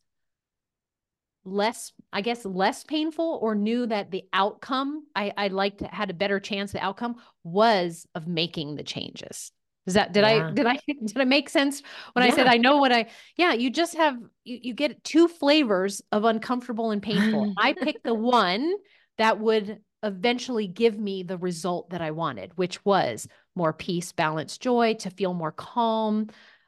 less 1.43 1.91
i 2.11 2.21
guess 2.21 2.45
less 2.45 2.83
painful 2.83 3.39
or 3.41 3.55
knew 3.55 3.85
that 3.85 4.11
the 4.11 4.23
outcome 4.33 5.05
i 5.15 5.31
i 5.37 5.47
liked 5.47 5.81
had 5.81 6.09
a 6.09 6.13
better 6.13 6.39
chance 6.39 6.71
the 6.71 6.83
outcome 6.83 7.15
was 7.43 8.05
of 8.13 8.27
making 8.27 8.75
the 8.75 8.83
changes 8.83 9.51
is 9.87 9.95
that 9.95 10.13
did 10.13 10.21
yeah. 10.21 10.47
i 10.47 10.51
did 10.51 10.65
i 10.65 10.79
did 10.87 11.17
i 11.17 11.23
make 11.23 11.49
sense 11.49 11.81
when 12.13 12.25
yeah. 12.25 12.31
i 12.31 12.35
said 12.35 12.47
i 12.47 12.57
know 12.57 12.77
what 12.77 12.91
i 12.91 13.05
yeah 13.37 13.53
you 13.53 13.69
just 13.69 13.95
have 13.95 14.17
you, 14.43 14.59
you 14.61 14.73
get 14.73 15.03
two 15.03 15.27
flavors 15.27 16.01
of 16.11 16.23
uncomfortable 16.23 16.91
and 16.91 17.01
painful 17.01 17.53
i 17.57 17.73
picked 17.73 18.03
the 18.03 18.13
one 18.13 18.73
that 19.17 19.39
would 19.39 19.79
eventually 20.03 20.67
give 20.67 20.97
me 20.97 21.23
the 21.23 21.37
result 21.37 21.89
that 21.91 22.01
i 22.01 22.11
wanted 22.11 22.51
which 22.55 22.83
was 22.85 23.27
more 23.55 23.73
peace, 23.73 24.11
balance, 24.11 24.57
joy, 24.57 24.95
to 24.95 25.09
feel 25.09 25.33
more 25.33 25.51
calm. 25.51 26.27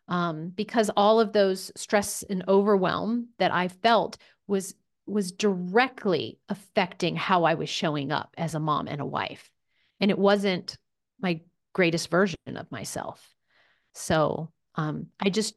Um, 0.10 0.50
because 0.50 0.92
all 0.98 1.22
of 1.22 1.32
those 1.32 1.72
stress 1.78 2.24
and 2.30 2.44
overwhelm 2.48 3.30
that 3.40 3.54
I 3.54 3.70
felt 3.70 4.18
was 4.48 4.76
was 5.06 5.32
directly 5.32 6.40
affecting 6.48 7.16
how 7.16 7.44
I 7.44 7.56
was 7.56 7.70
showing 7.70 8.12
up 8.12 8.34
as 8.38 8.56
a 8.56 8.60
mom 8.60 8.88
and 8.88 9.02
a 9.02 9.06
wife. 9.06 9.50
And 10.00 10.12
it 10.12 10.18
wasn't 10.18 10.78
my 11.22 11.42
greatest 11.74 12.10
version 12.10 12.38
of 12.56 12.72
myself. 12.72 13.36
So 13.94 14.52
um, 14.76 15.08
I 15.20 15.30
just 15.30 15.56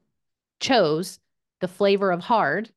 chose 0.61 1.19
the 1.61 1.69
flavor 1.69 2.11
of 2.11 2.21
hard 2.21 2.71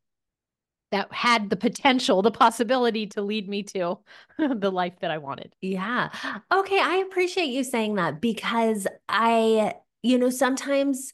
that 0.91 1.11
had 1.13 1.49
the 1.49 1.55
potential, 1.55 2.21
the 2.21 2.31
possibility 2.31 3.07
to 3.07 3.21
lead 3.21 3.47
me 3.47 3.63
to 3.63 3.99
the 4.37 4.71
life 4.71 4.93
that 5.01 5.11
I 5.11 5.19
wanted. 5.19 5.53
Yeah. 5.61 6.09
Okay. 6.51 6.79
I 6.79 6.95
appreciate 7.07 7.49
you 7.49 7.63
saying 7.63 7.95
that 7.95 8.21
because 8.21 8.87
I, 9.07 9.75
you 10.01 10.17
know, 10.17 10.29
sometimes 10.29 11.13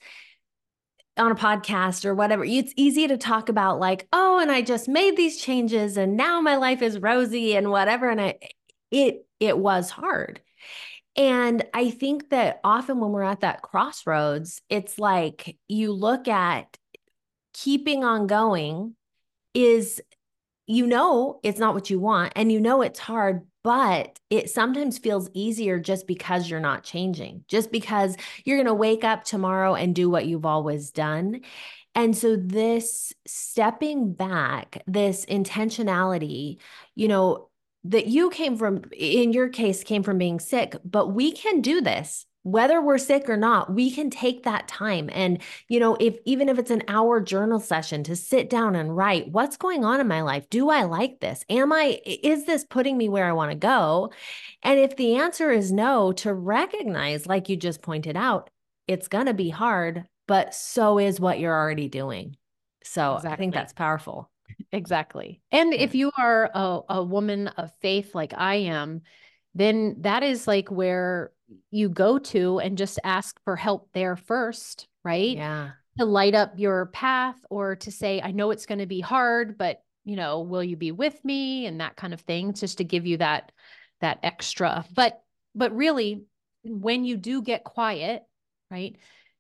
on 1.18 1.32
a 1.32 1.36
podcast 1.36 2.06
or 2.06 2.14
whatever, 2.16 2.44
it's 2.46 2.74
easy 2.76 3.08
to 3.08 3.18
talk 3.18 3.50
about 3.50 3.80
like, 3.80 4.08
oh, 4.14 4.40
and 4.40 4.52
I 4.52 4.62
just 4.62 4.88
made 4.88 5.18
these 5.18 5.42
changes 5.42 5.98
and 5.98 6.16
now 6.16 6.42
my 6.42 6.56
life 6.56 6.82
is 6.82 7.00
rosy 7.00 7.56
and 7.56 7.70
whatever. 7.70 8.10
And 8.10 8.22
I, 8.22 8.40
it, 8.92 9.26
it 9.40 9.58
was 9.58 9.90
hard. 9.90 10.42
And 11.16 11.64
I 11.74 11.92
think 11.92 12.30
that 12.30 12.60
often 12.64 13.00
when 13.00 13.12
we're 13.12 13.24
at 13.24 13.42
that 13.42 13.62
crossroads, 13.62 14.62
it's 14.70 15.00
like 15.00 15.58
you 15.68 15.94
look 15.94 16.28
at 16.28 16.78
keeping 17.54 18.04
on 18.04 18.28
going 18.28 18.96
is 19.54 20.02
you 20.68 20.86
know 20.86 21.40
it's 21.44 21.60
not 21.60 21.74
what 21.74 21.90
you 21.90 22.00
want 22.00 22.34
and 22.36 22.52
you 22.52 22.60
know 22.60 22.82
it's 22.82 23.00
hard 23.00 23.46
but 23.64 24.20
it 24.30 24.50
sometimes 24.50 24.98
feels 24.98 25.30
easier 25.34 25.80
just 25.80 26.06
because 26.06 26.50
you're 26.50 26.60
not 26.60 26.84
changing 26.84 27.44
just 27.48 27.72
because 27.72 28.18
you're 28.44 28.58
going 28.58 28.68
to 28.68 28.74
wake 28.74 29.04
up 29.04 29.24
tomorrow 29.24 29.74
and 29.74 29.96
do 29.96 30.10
what 30.10 30.28
you've 30.28 30.46
always 30.46 30.92
done. 30.92 31.42
And 31.96 32.16
so 32.16 32.36
this 32.36 33.14
stepping 33.26 34.14
back 34.14 34.84
this 34.86 35.26
intentionality 35.26 36.58
you 36.94 37.08
know 37.08 37.50
that 37.86 38.08
you 38.08 38.30
came 38.32 38.58
from 38.58 38.82
in 38.92 39.32
your 39.32 39.48
case 39.48 39.84
came 39.84 40.04
from 40.04 40.18
being 40.18 40.40
sick 40.40 40.76
but 40.84 41.10
we 41.10 41.32
can 41.32 41.62
do 41.62 41.82
this. 41.82 42.26
Whether 42.42 42.80
we're 42.80 43.00
sick 43.00 43.28
or 43.28 43.38
not 43.38 43.74
we 43.74 43.90
can 43.90 44.10
take 44.10 44.44
that 44.44 44.68
time. 44.68 45.10
And 45.14 45.42
you 45.68 45.80
know 45.80 45.96
if 46.00 46.18
even 46.26 46.50
if 46.50 46.58
it's 46.58 46.72
an 46.72 46.84
hour 46.88 47.22
journal 47.22 47.60
session 47.60 48.04
to 48.06 48.16
sit 48.16 48.50
down 48.50 48.76
and 48.76 48.96
write 48.96 49.32
what's 49.32 49.58
going 49.58 49.86
on 49.86 50.00
in 50.00 50.08
my 50.08 50.22
life? 50.22 50.50
Do 50.50 50.70
i 50.70 50.84
like 50.84 51.20
this? 51.20 51.44
Am 51.50 51.72
i 51.72 52.00
is 52.06 52.46
this 52.46 52.66
putting 52.66 52.98
me 52.98 53.08
where 53.08 53.26
i 53.26 53.34
want 53.34 53.52
to 53.52 53.58
go? 53.58 54.12
And 54.64 54.80
if 54.80 54.96
the 54.96 55.16
answer 55.18 55.52
is 55.52 55.72
no 55.72 56.12
to 56.14 56.34
recognize 56.34 57.28
like 57.28 57.50
you 57.50 57.56
just 57.56 57.82
pointed 57.82 58.18
out 58.18 58.50
it's 58.88 59.08
going 59.08 59.26
to 59.28 59.34
be 59.34 59.50
hard 59.50 60.06
but 60.28 60.56
so 60.56 60.98
is 60.98 61.20
what 61.20 61.40
you're 61.40 61.54
already 61.54 61.88
doing. 61.88 62.36
So 62.84 63.16
exactly. 63.16 63.34
i 63.34 63.38
think 63.38 63.54
that's 63.54 63.74
powerful 63.74 64.30
exactly 64.72 65.42
and 65.52 65.74
yeah. 65.74 65.80
if 65.80 65.96
you 65.96 66.12
are 66.18 66.50
a, 66.54 66.80
a 66.90 67.04
woman 67.04 67.48
of 67.50 67.72
faith 67.82 68.14
like 68.14 68.34
i 68.36 68.56
am 68.56 69.02
then 69.56 69.96
that 70.02 70.22
is 70.22 70.48
like 70.48 70.70
where 70.70 71.32
you 71.72 71.90
go 71.90 72.20
to 72.20 72.60
and 72.60 72.78
just 72.78 73.00
ask 73.04 73.40
for 73.44 73.56
help 73.56 73.90
there 73.94 74.16
first, 74.16 74.88
right? 75.04 75.36
Yeah. 75.36 75.72
To 76.00 76.06
light 76.06 76.36
up 76.36 76.54
your 76.58 76.88
path 76.88 77.38
or 77.50 77.78
to 77.78 77.92
say, 77.92 78.22
I 78.22 78.32
know 78.32 78.52
it's 78.52 78.66
going 78.66 78.80
to 78.80 78.86
be 78.86 79.00
hard, 79.00 79.58
but 79.58 79.82
you 80.04 80.16
know, 80.16 80.42
will 80.42 80.64
you 80.64 80.76
be 80.76 80.92
with 80.92 81.24
me 81.24 81.66
and 81.66 81.82
that 81.82 81.96
kind 81.96 82.14
of 82.14 82.22
thing, 82.22 82.54
just 82.54 82.78
to 82.78 82.84
give 82.84 83.08
you 83.08 83.18
that 83.18 83.52
that 84.02 84.20
extra. 84.22 84.86
But 84.94 85.22
but 85.56 85.76
really, 85.76 86.26
when 86.64 87.06
you 87.06 87.18
do 87.18 87.42
get 87.42 87.64
quiet, 87.64 88.24
right? 88.70 88.98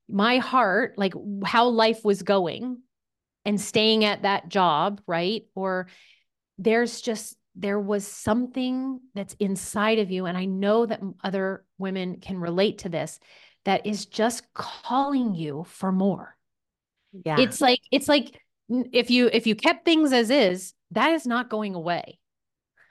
My 0.07 0.37
heart, 0.37 0.97
like 0.97 1.13
how 1.43 1.67
life 1.67 2.05
was 2.05 2.23
going 2.23 2.81
and 3.45 3.59
staying 3.59 4.03
at 4.05 4.23
that 4.23 4.49
job, 4.49 5.01
right? 5.07 5.43
Or 5.55 5.87
there's 6.57 7.01
just 7.01 7.37
there 7.55 7.79
was 7.79 8.05
something 8.05 8.99
that's 9.13 9.33
inside 9.35 9.99
of 9.99 10.11
you 10.11 10.25
and 10.25 10.37
i 10.37 10.43
know 10.43 10.85
that 10.85 10.99
other 11.23 11.63
women 11.77 12.17
can 12.19 12.37
relate 12.37 12.79
to 12.79 12.89
this 12.89 13.17
that 13.65 13.85
is 13.85 14.05
just 14.05 14.53
calling 14.53 15.35
you 15.35 15.65
for 15.67 15.91
more. 15.91 16.37
Yeah. 17.25 17.39
It's 17.39 17.59
like 17.59 17.81
it's 17.91 18.07
like 18.07 18.39
if 18.69 19.11
you 19.11 19.29
if 19.31 19.45
you 19.47 19.55
kept 19.55 19.85
things 19.85 20.13
as 20.13 20.29
is 20.29 20.73
that 20.91 21.11
is 21.11 21.27
not 21.27 21.49
going 21.49 21.75
away. 21.75 22.19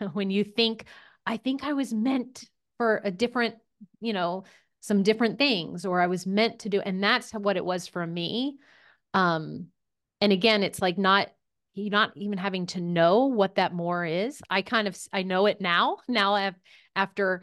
When 0.12 0.30
you 0.30 0.44
think 0.44 0.84
i 1.26 1.38
think 1.38 1.64
i 1.64 1.72
was 1.72 1.94
meant 1.94 2.44
for 2.76 3.00
a 3.04 3.10
different 3.10 3.54
you 4.00 4.12
know 4.12 4.44
some 4.80 5.02
different 5.02 5.38
things 5.38 5.86
or 5.86 6.02
i 6.02 6.06
was 6.06 6.26
meant 6.26 6.58
to 6.58 6.68
do 6.68 6.80
and 6.80 7.02
that's 7.02 7.32
what 7.32 7.56
it 7.56 7.64
was 7.64 7.86
for 7.86 8.06
me. 8.06 8.58
Um 9.14 9.68
and 10.24 10.32
again 10.32 10.62
it's 10.62 10.80
like 10.80 10.96
not 10.96 11.28
you 11.74 11.90
not 11.90 12.16
even 12.16 12.38
having 12.38 12.66
to 12.66 12.80
know 12.80 13.26
what 13.26 13.56
that 13.56 13.74
more 13.74 14.04
is. 14.04 14.40
I 14.48 14.62
kind 14.62 14.88
of 14.88 14.96
I 15.12 15.22
know 15.22 15.46
it 15.46 15.60
now. 15.60 15.98
Now 16.08 16.34
I've 16.34 16.54
after 16.96 17.42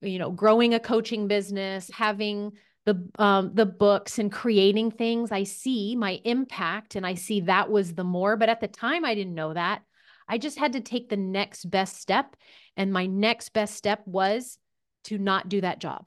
you 0.00 0.18
know 0.18 0.30
growing 0.30 0.72
a 0.72 0.80
coaching 0.80 1.26
business, 1.26 1.90
having 1.92 2.52
the 2.86 3.08
um 3.18 3.50
the 3.54 3.66
books 3.66 4.18
and 4.18 4.32
creating 4.32 4.90
things 4.90 5.30
i 5.30 5.44
see 5.44 5.94
my 5.94 6.18
impact 6.24 6.96
and 6.96 7.06
i 7.06 7.12
see 7.12 7.42
that 7.42 7.70
was 7.70 7.92
the 7.92 8.04
more 8.04 8.38
but 8.38 8.48
at 8.48 8.62
the 8.62 8.68
time 8.68 9.04
i 9.04 9.14
didn't 9.14 9.34
know 9.34 9.52
that 9.52 9.82
i 10.26 10.38
just 10.38 10.58
had 10.58 10.72
to 10.72 10.80
take 10.80 11.10
the 11.10 11.16
next 11.16 11.68
best 11.68 12.00
step 12.00 12.34
and 12.78 12.90
my 12.90 13.04
next 13.04 13.50
best 13.50 13.74
step 13.74 14.00
was 14.06 14.56
to 15.04 15.18
not 15.18 15.50
do 15.50 15.60
that 15.60 15.78
job 15.78 16.06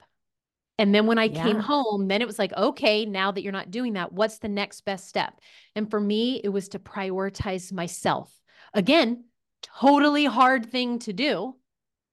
and 0.78 0.94
then 0.94 1.06
when 1.06 1.18
I 1.18 1.24
yeah. 1.24 1.42
came 1.42 1.60
home, 1.60 2.08
then 2.08 2.20
it 2.20 2.26
was 2.26 2.38
like, 2.38 2.52
okay, 2.52 3.06
now 3.06 3.30
that 3.30 3.42
you're 3.42 3.52
not 3.52 3.70
doing 3.70 3.92
that, 3.92 4.12
what's 4.12 4.38
the 4.38 4.48
next 4.48 4.84
best 4.84 5.08
step? 5.08 5.40
And 5.76 5.88
for 5.88 6.00
me, 6.00 6.40
it 6.42 6.48
was 6.48 6.68
to 6.70 6.78
prioritize 6.78 7.72
myself. 7.72 8.32
Again, 8.72 9.24
totally 9.62 10.24
hard 10.24 10.70
thing 10.70 10.98
to 11.00 11.12
do. 11.12 11.56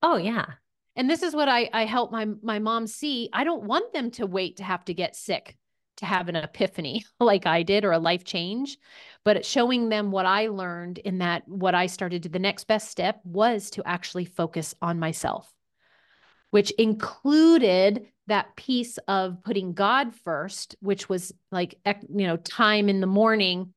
Oh, 0.04 0.18
yeah. 0.18 0.46
And 0.96 1.10
this 1.10 1.24
is 1.24 1.34
what 1.34 1.50
I, 1.50 1.70
I 1.74 1.86
help 1.86 2.12
my, 2.12 2.28
my 2.44 2.60
mom 2.60 2.86
see. 2.86 3.30
I 3.34 3.44
don't 3.44 3.64
want 3.64 3.94
them 3.94 4.12
to 4.12 4.28
wait 4.28 4.58
to 4.58 4.64
have 4.64 4.86
to 4.86 4.94
get 4.94 5.16
sick 5.16 5.58
to 5.98 6.06
have 6.06 6.30
an 6.30 6.36
epiphany 6.36 7.06
like 7.20 7.46
I 7.46 7.64
did 7.64 7.86
or 7.86 7.92
a 7.92 8.00
life 8.00 8.24
change, 8.24 8.78
but 9.24 9.46
showing 9.46 9.90
them 9.90 10.12
what 10.12 10.26
I 10.26 10.48
learned 10.48 10.98
in 10.98 11.20
that, 11.20 11.48
what 11.48 11.76
I 11.76 11.86
started 11.86 12.24
to 12.24 12.30
the 12.30 12.40
next 12.40 12.66
best 12.66 12.90
step 12.90 13.22
was 13.24 13.70
to 13.72 13.88
actually 13.88 14.26
focus 14.26 14.76
on 14.82 15.00
myself, 15.00 15.52
which 16.52 16.72
included 16.72 18.08
that 18.28 18.56
piece 18.56 18.98
of 19.08 19.44
putting 19.44 19.74
God 19.74 20.14
first, 20.16 20.76
which 20.80 21.10
was 21.10 21.34
like, 21.52 21.80
you 21.86 22.28
know, 22.28 22.38
time 22.38 22.88
in 22.88 23.02
the 23.02 23.08
morning 23.08 23.74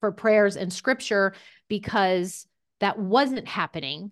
for 0.00 0.10
prayers 0.10 0.56
and 0.56 0.72
scripture, 0.72 1.34
because 1.68 2.46
that 2.80 2.98
wasn't 2.98 3.46
happening 3.46 4.10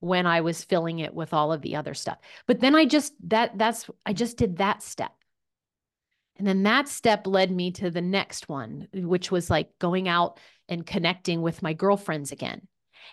when 0.00 0.26
I 0.26 0.42
was 0.42 0.62
filling 0.62 0.98
it 0.98 1.14
with 1.14 1.32
all 1.32 1.52
of 1.52 1.62
the 1.62 1.76
other 1.76 1.94
stuff. 1.94 2.18
But 2.46 2.60
then 2.60 2.74
I 2.74 2.84
just, 2.84 3.14
that, 3.28 3.56
that's, 3.56 3.88
I 4.04 4.12
just 4.12 4.36
did 4.36 4.58
that 4.58 4.82
step. 4.82 5.12
And 6.38 6.46
then 6.46 6.64
that 6.64 6.88
step 6.88 7.26
led 7.26 7.50
me 7.50 7.70
to 7.72 7.90
the 7.90 8.02
next 8.02 8.48
one, 8.48 8.88
which 8.92 9.30
was 9.30 9.48
like 9.48 9.70
going 9.78 10.06
out 10.06 10.38
and 10.68 10.84
connecting 10.84 11.40
with 11.40 11.62
my 11.62 11.72
girlfriends 11.72 12.30
again. 12.30 12.68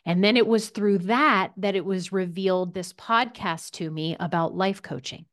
And 0.06 0.24
then 0.24 0.38
it 0.38 0.48
was 0.48 0.70
through 0.70 1.00
that 1.00 1.52
that 1.58 1.76
it 1.76 1.86
was 1.86 2.12
revealed 2.12 2.74
this 2.74 2.94
podcast 2.94 3.72
to 3.72 3.90
me 3.90 4.16
about 4.20 4.56
life 4.56 4.82
coaching. 4.82 5.26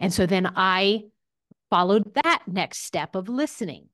And 0.00 0.12
so 0.12 0.26
then 0.26 0.50
I 0.56 1.02
followed 1.70 2.14
that 2.14 2.42
next 2.46 2.84
step 2.84 3.14
of 3.14 3.28
listening. 3.28 3.88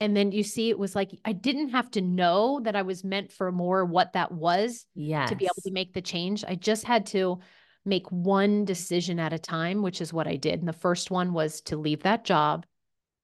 And 0.00 0.16
then 0.16 0.32
you 0.32 0.42
see, 0.42 0.68
it 0.68 0.78
was 0.78 0.96
like 0.96 1.16
I 1.24 1.32
didn't 1.32 1.68
have 1.68 1.90
to 1.92 2.00
know 2.00 2.60
that 2.64 2.74
I 2.74 2.82
was 2.82 3.04
meant 3.04 3.30
for 3.30 3.52
more 3.52 3.84
what 3.84 4.14
that 4.14 4.32
was 4.32 4.84
yes. 4.94 5.28
to 5.28 5.36
be 5.36 5.44
able 5.44 5.62
to 5.62 5.70
make 5.70 5.92
the 5.94 6.02
change. 6.02 6.44
I 6.46 6.56
just 6.56 6.84
had 6.84 7.06
to 7.06 7.38
make 7.84 8.10
one 8.10 8.64
decision 8.64 9.20
at 9.20 9.32
a 9.32 9.38
time, 9.38 9.82
which 9.82 10.00
is 10.00 10.12
what 10.12 10.26
I 10.26 10.36
did. 10.36 10.58
And 10.58 10.68
the 10.68 10.72
first 10.72 11.10
one 11.10 11.32
was 11.32 11.60
to 11.62 11.76
leave 11.76 12.02
that 12.02 12.24
job. 12.24 12.66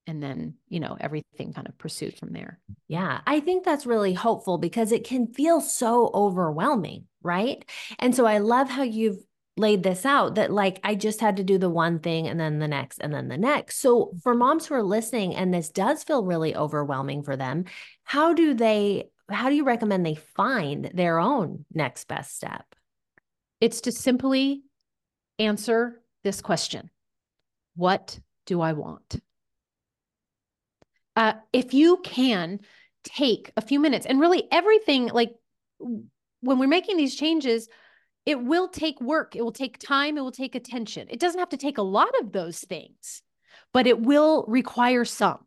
And 0.09 0.23
then, 0.23 0.55
you 0.69 0.81
know, 0.81 0.97
everything 0.99 1.53
kind 1.53 1.69
of 1.69 1.77
pursued 1.79 2.17
from 2.17 2.33
there. 2.33 2.59
Yeah. 2.89 3.21
I 3.27 3.41
think 3.41 3.65
that's 3.65 3.87
really 3.87 4.15
hopeful 4.15 4.57
because 4.57 4.91
it 4.91 5.05
can 5.05 5.27
feel 5.29 5.61
so 5.61 6.11
overwhelming. 6.15 7.05
Right. 7.23 7.65
And 7.99 8.17
so 8.17 8.25
I 8.25 8.39
love 8.39 8.71
how 8.71 8.83
you've 8.83 9.19
laid 9.59 9.83
this 9.83 10.07
out 10.07 10.37
that 10.37 10.51
like 10.51 10.81
I 10.83 10.95
just 10.95 11.21
had 11.21 11.37
to 11.37 11.45
do 11.45 11.59
the 11.59 11.69
one 11.69 11.99
thing 11.99 12.27
and 12.27 12.41
then 12.41 12.59
the 12.59 12.69
next 12.69 12.99
and 13.01 13.13
then 13.13 13.29
the 13.29 13.37
next. 13.37 13.81
So 13.81 14.13
for 14.23 14.35
moms 14.35 14.67
who 14.67 14.75
are 14.75 14.83
listening 14.83 15.35
and 15.35 15.53
this 15.53 15.69
does 15.69 16.05
feel 16.05 16.25
really 16.25 16.57
overwhelming 16.57 17.23
for 17.23 17.37
them, 17.37 17.67
how 18.05 18.33
do 18.33 18.55
they 18.55 19.11
how 19.29 19.51
do 19.51 19.57
you 19.57 19.65
recommend 19.65 20.07
they 20.07 20.15
find 20.15 20.91
their 20.95 21.19
own 21.19 21.67
next 21.75 22.09
best 22.09 22.35
step? 22.35 22.65
It's 23.61 23.83
to 23.83 23.93
simply 23.93 24.63
answer 25.39 26.01
this 26.25 26.41
question. 26.41 26.91
What 27.75 28.19
do 28.47 28.63
I 28.63 28.73
want? 28.73 29.21
Uh, 31.19 31.33
if 31.53 31.75
you 31.75 31.97
can 32.05 32.61
take 33.03 33.51
a 33.57 33.61
few 33.61 33.81
minutes 33.81 34.07
and 34.07 34.21
really 34.21 34.47
everything 34.53 35.09
like 35.09 35.33
when 35.81 36.59
we're 36.61 36.69
making 36.69 36.97
these 36.97 37.17
changes, 37.17 37.69
it 38.25 38.41
will 38.41 38.69
take 38.69 39.01
work, 39.01 39.35
it 39.35 39.43
will 39.43 39.51
take 39.51 39.79
time, 39.79 40.17
it 40.17 40.21
will 40.21 40.31
take 40.31 40.55
attention. 40.55 41.09
It 41.11 41.19
doesn't 41.19 41.41
have 41.41 41.49
to 41.49 41.57
take 41.57 41.77
a 41.77 41.83
lot 41.83 42.15
of 42.21 42.31
those 42.31 42.61
things, 42.61 43.23
but 43.73 43.89
it 43.89 44.01
will 44.01 44.45
require 44.47 45.05
some. 45.05 45.41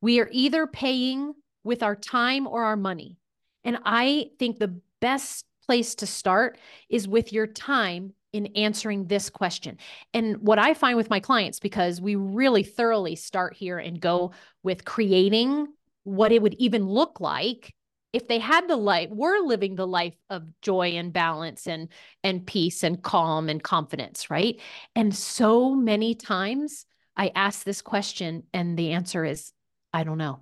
We 0.00 0.20
are 0.20 0.28
either 0.30 0.68
paying 0.68 1.32
with 1.64 1.82
our 1.82 1.96
time 1.96 2.46
or 2.46 2.62
our 2.62 2.76
money. 2.76 3.16
And 3.64 3.78
I 3.84 4.30
think 4.38 4.60
the 4.60 4.78
best 5.00 5.44
place 5.66 5.96
to 5.96 6.06
start 6.06 6.58
is 6.88 7.08
with 7.08 7.32
your 7.32 7.48
time 7.48 8.12
in 8.32 8.46
answering 8.56 9.06
this 9.06 9.30
question. 9.30 9.78
And 10.14 10.36
what 10.38 10.58
I 10.58 10.74
find 10.74 10.96
with 10.96 11.10
my 11.10 11.20
clients, 11.20 11.60
because 11.60 12.00
we 12.00 12.14
really 12.14 12.62
thoroughly 12.62 13.16
start 13.16 13.54
here 13.54 13.78
and 13.78 14.00
go 14.00 14.32
with 14.62 14.84
creating 14.84 15.68
what 16.04 16.32
it 16.32 16.42
would 16.42 16.54
even 16.54 16.86
look 16.86 17.20
like 17.20 17.74
if 18.12 18.28
they 18.28 18.38
had 18.38 18.68
the 18.68 18.76
life 18.76 19.08
were 19.10 19.40
living 19.40 19.74
the 19.74 19.86
life 19.86 20.14
of 20.28 20.42
joy 20.60 20.90
and 20.90 21.12
balance 21.12 21.66
and 21.66 21.88
and 22.22 22.46
peace 22.46 22.82
and 22.82 23.02
calm 23.02 23.48
and 23.48 23.62
confidence 23.62 24.30
right? 24.30 24.60
And 24.94 25.14
so 25.14 25.74
many 25.74 26.14
times 26.14 26.86
i 27.16 27.30
ask 27.34 27.64
this 27.64 27.82
question 27.82 28.44
and 28.52 28.78
the 28.78 28.92
answer 28.92 29.24
is 29.24 29.52
i 29.92 30.04
don't 30.04 30.18
know. 30.18 30.40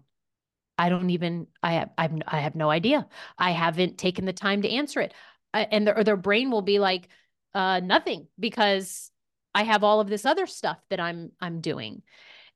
I 0.79 0.88
don't 0.88 1.11
even 1.11 1.46
i 1.62 1.72
have 1.74 1.90
I've, 1.98 2.12
i 2.26 2.40
have 2.40 2.55
no 2.55 2.70
idea. 2.70 3.07
I 3.38 3.53
haven't 3.53 3.98
taken 3.98 4.24
the 4.24 4.33
time 4.33 4.62
to 4.62 4.70
answer 4.70 5.00
it. 5.00 5.14
And 5.53 5.87
their, 5.87 6.05
their 6.05 6.16
brain 6.16 6.50
will 6.50 6.62
be 6.62 6.79
like 6.79 7.09
uh 7.55 7.81
nothing 7.81 8.27
because 8.39 9.11
i 9.55 9.63
have 9.63 9.83
all 9.85 10.01
of 10.01 10.09
this 10.09 10.25
other 10.25 10.47
stuff 10.47 10.79
that 10.91 11.01
i'm 11.01 11.31
i'm 11.41 11.61
doing. 11.61 12.03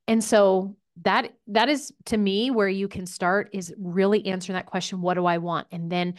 And 0.06 0.22
so 0.22 0.76
that 1.02 1.32
that 1.48 1.68
is 1.68 1.92
to 2.06 2.16
me 2.16 2.50
where 2.50 2.68
you 2.68 2.86
can 2.86 3.06
start 3.06 3.50
is 3.52 3.74
really 3.78 4.26
answering 4.26 4.54
that 4.54 4.66
question 4.66 5.00
what 5.00 5.14
do 5.14 5.26
i 5.26 5.38
want? 5.38 5.66
And 5.72 5.90
then 5.90 6.14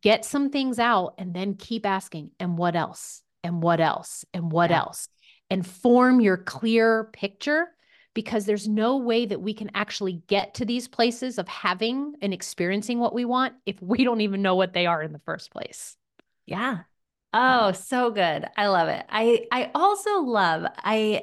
get 0.00 0.24
some 0.24 0.50
things 0.50 0.78
out 0.78 1.14
and 1.18 1.32
then 1.32 1.54
keep 1.54 1.86
asking 1.86 2.30
and 2.38 2.58
what 2.58 2.76
else? 2.76 3.22
And 3.44 3.62
what 3.62 3.80
else? 3.80 4.24
And 4.34 4.50
what 4.52 4.70
yeah. 4.70 4.80
else? 4.80 5.08
And 5.50 5.66
form 5.66 6.20
your 6.20 6.36
clear 6.36 7.04
picture 7.12 7.68
because 8.12 8.44
there's 8.44 8.68
no 8.68 8.96
way 8.98 9.24
that 9.24 9.40
we 9.40 9.54
can 9.54 9.70
actually 9.74 10.20
get 10.26 10.54
to 10.54 10.64
these 10.64 10.88
places 10.88 11.38
of 11.38 11.46
having 11.46 12.14
and 12.20 12.34
experiencing 12.34 12.98
what 12.98 13.14
we 13.14 13.24
want 13.24 13.54
if 13.64 13.80
we 13.80 14.02
don't 14.04 14.20
even 14.20 14.42
know 14.42 14.56
what 14.56 14.72
they 14.72 14.86
are 14.86 15.02
in 15.02 15.12
the 15.12 15.20
first 15.20 15.50
place. 15.50 15.96
Yeah 16.44 16.80
oh 17.32 17.72
so 17.72 18.10
good 18.10 18.46
i 18.56 18.66
love 18.68 18.88
it 18.88 19.04
i 19.10 19.46
i 19.52 19.70
also 19.74 20.20
love 20.20 20.64
i 20.78 21.22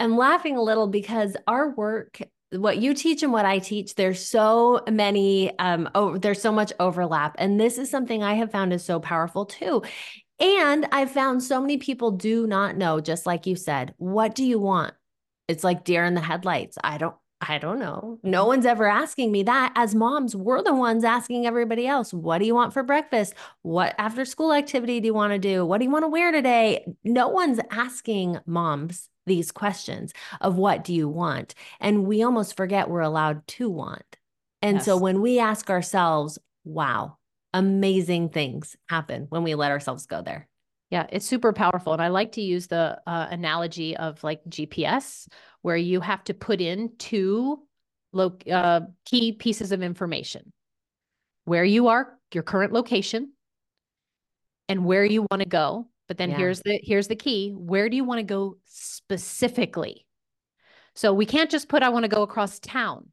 am 0.00 0.16
laughing 0.16 0.56
a 0.56 0.62
little 0.62 0.86
because 0.86 1.36
our 1.46 1.70
work 1.74 2.20
what 2.58 2.78
you 2.78 2.94
teach 2.94 3.22
and 3.22 3.32
what 3.32 3.44
I 3.44 3.58
teach, 3.58 3.94
there's 3.94 4.24
so 4.24 4.82
many, 4.90 5.56
um, 5.58 5.88
oh, 5.94 6.18
there's 6.18 6.40
so 6.40 6.52
much 6.52 6.72
overlap. 6.78 7.36
And 7.38 7.58
this 7.58 7.78
is 7.78 7.90
something 7.90 8.22
I 8.22 8.34
have 8.34 8.50
found 8.50 8.72
is 8.72 8.84
so 8.84 9.00
powerful 9.00 9.46
too. 9.46 9.82
And 10.40 10.86
I've 10.92 11.10
found 11.10 11.42
so 11.42 11.60
many 11.60 11.78
people 11.78 12.12
do 12.12 12.46
not 12.46 12.76
know, 12.76 13.00
just 13.00 13.26
like 13.26 13.46
you 13.46 13.56
said, 13.56 13.94
what 13.98 14.34
do 14.34 14.44
you 14.44 14.58
want? 14.58 14.94
It's 15.48 15.64
like 15.64 15.84
deer 15.84 16.04
in 16.04 16.14
the 16.14 16.20
headlights. 16.20 16.76
I 16.82 16.98
don't, 16.98 17.14
I 17.46 17.58
don't 17.58 17.78
know. 17.78 18.18
No 18.22 18.46
one's 18.46 18.66
ever 18.66 18.86
asking 18.86 19.32
me 19.32 19.42
that. 19.44 19.72
As 19.76 19.94
moms, 19.94 20.34
we're 20.34 20.62
the 20.62 20.74
ones 20.74 21.04
asking 21.04 21.46
everybody 21.46 21.86
else, 21.86 22.12
what 22.12 22.38
do 22.38 22.46
you 22.46 22.54
want 22.54 22.72
for 22.72 22.82
breakfast? 22.82 23.34
What 23.62 23.94
after 23.98 24.24
school 24.24 24.52
activity 24.52 25.00
do 25.00 25.06
you 25.06 25.14
want 25.14 25.32
to 25.32 25.38
do? 25.38 25.64
What 25.64 25.78
do 25.78 25.84
you 25.84 25.90
want 25.90 26.04
to 26.04 26.08
wear 26.08 26.32
today? 26.32 26.86
No 27.02 27.28
one's 27.28 27.60
asking 27.70 28.38
moms 28.46 29.08
these 29.26 29.50
questions 29.50 30.12
of 30.40 30.56
what 30.56 30.84
do 30.84 30.92
you 30.92 31.08
want? 31.08 31.54
And 31.80 32.06
we 32.06 32.22
almost 32.22 32.56
forget 32.56 32.90
we're 32.90 33.00
allowed 33.00 33.46
to 33.48 33.70
want. 33.70 34.16
And 34.62 34.76
yes. 34.76 34.84
so 34.84 34.96
when 34.96 35.20
we 35.20 35.38
ask 35.38 35.70
ourselves, 35.70 36.38
wow, 36.64 37.18
amazing 37.52 38.30
things 38.30 38.76
happen 38.88 39.26
when 39.28 39.42
we 39.42 39.54
let 39.54 39.70
ourselves 39.70 40.06
go 40.06 40.22
there. 40.22 40.48
Yeah, 40.90 41.06
it's 41.10 41.26
super 41.26 41.52
powerful. 41.52 41.92
And 41.92 42.02
I 42.02 42.08
like 42.08 42.32
to 42.32 42.42
use 42.42 42.66
the 42.66 43.00
uh, 43.06 43.26
analogy 43.30 43.96
of 43.96 44.22
like 44.22 44.44
GPS, 44.48 45.26
where 45.64 45.78
you 45.78 45.98
have 45.98 46.22
to 46.22 46.34
put 46.34 46.60
in 46.60 46.90
two 46.98 47.58
uh, 48.14 48.80
key 49.06 49.32
pieces 49.32 49.72
of 49.72 49.82
information 49.82 50.52
where 51.46 51.64
you 51.64 51.88
are, 51.88 52.18
your 52.34 52.42
current 52.42 52.70
location, 52.70 53.32
and 54.68 54.84
where 54.84 55.06
you 55.06 55.26
want 55.30 55.40
to 55.40 55.48
go. 55.48 55.88
But 56.06 56.18
then 56.18 56.32
yeah. 56.32 56.36
here's 56.36 56.60
the 56.60 56.78
here's 56.82 57.08
the 57.08 57.16
key. 57.16 57.54
Where 57.56 57.88
do 57.88 57.96
you 57.96 58.04
want 58.04 58.18
to 58.18 58.24
go 58.24 58.58
specifically? 58.66 60.06
So 60.96 61.14
we 61.14 61.24
can't 61.24 61.50
just 61.50 61.70
put 61.70 61.82
I 61.82 61.88
want 61.88 62.02
to 62.02 62.10
go 62.10 62.20
across 62.20 62.58
town. 62.58 63.08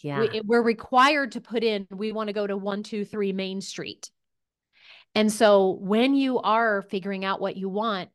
Yeah. 0.00 0.20
We, 0.20 0.40
we're 0.44 0.62
required 0.62 1.32
to 1.32 1.40
put 1.40 1.64
in 1.64 1.88
we 1.90 2.12
want 2.12 2.28
to 2.28 2.32
go 2.32 2.46
to 2.46 2.56
123 2.56 3.32
Main 3.32 3.60
Street. 3.60 4.12
And 5.16 5.32
so 5.32 5.76
when 5.80 6.14
you 6.14 6.38
are 6.38 6.82
figuring 6.82 7.24
out 7.24 7.40
what 7.40 7.56
you 7.56 7.68
want, 7.68 8.10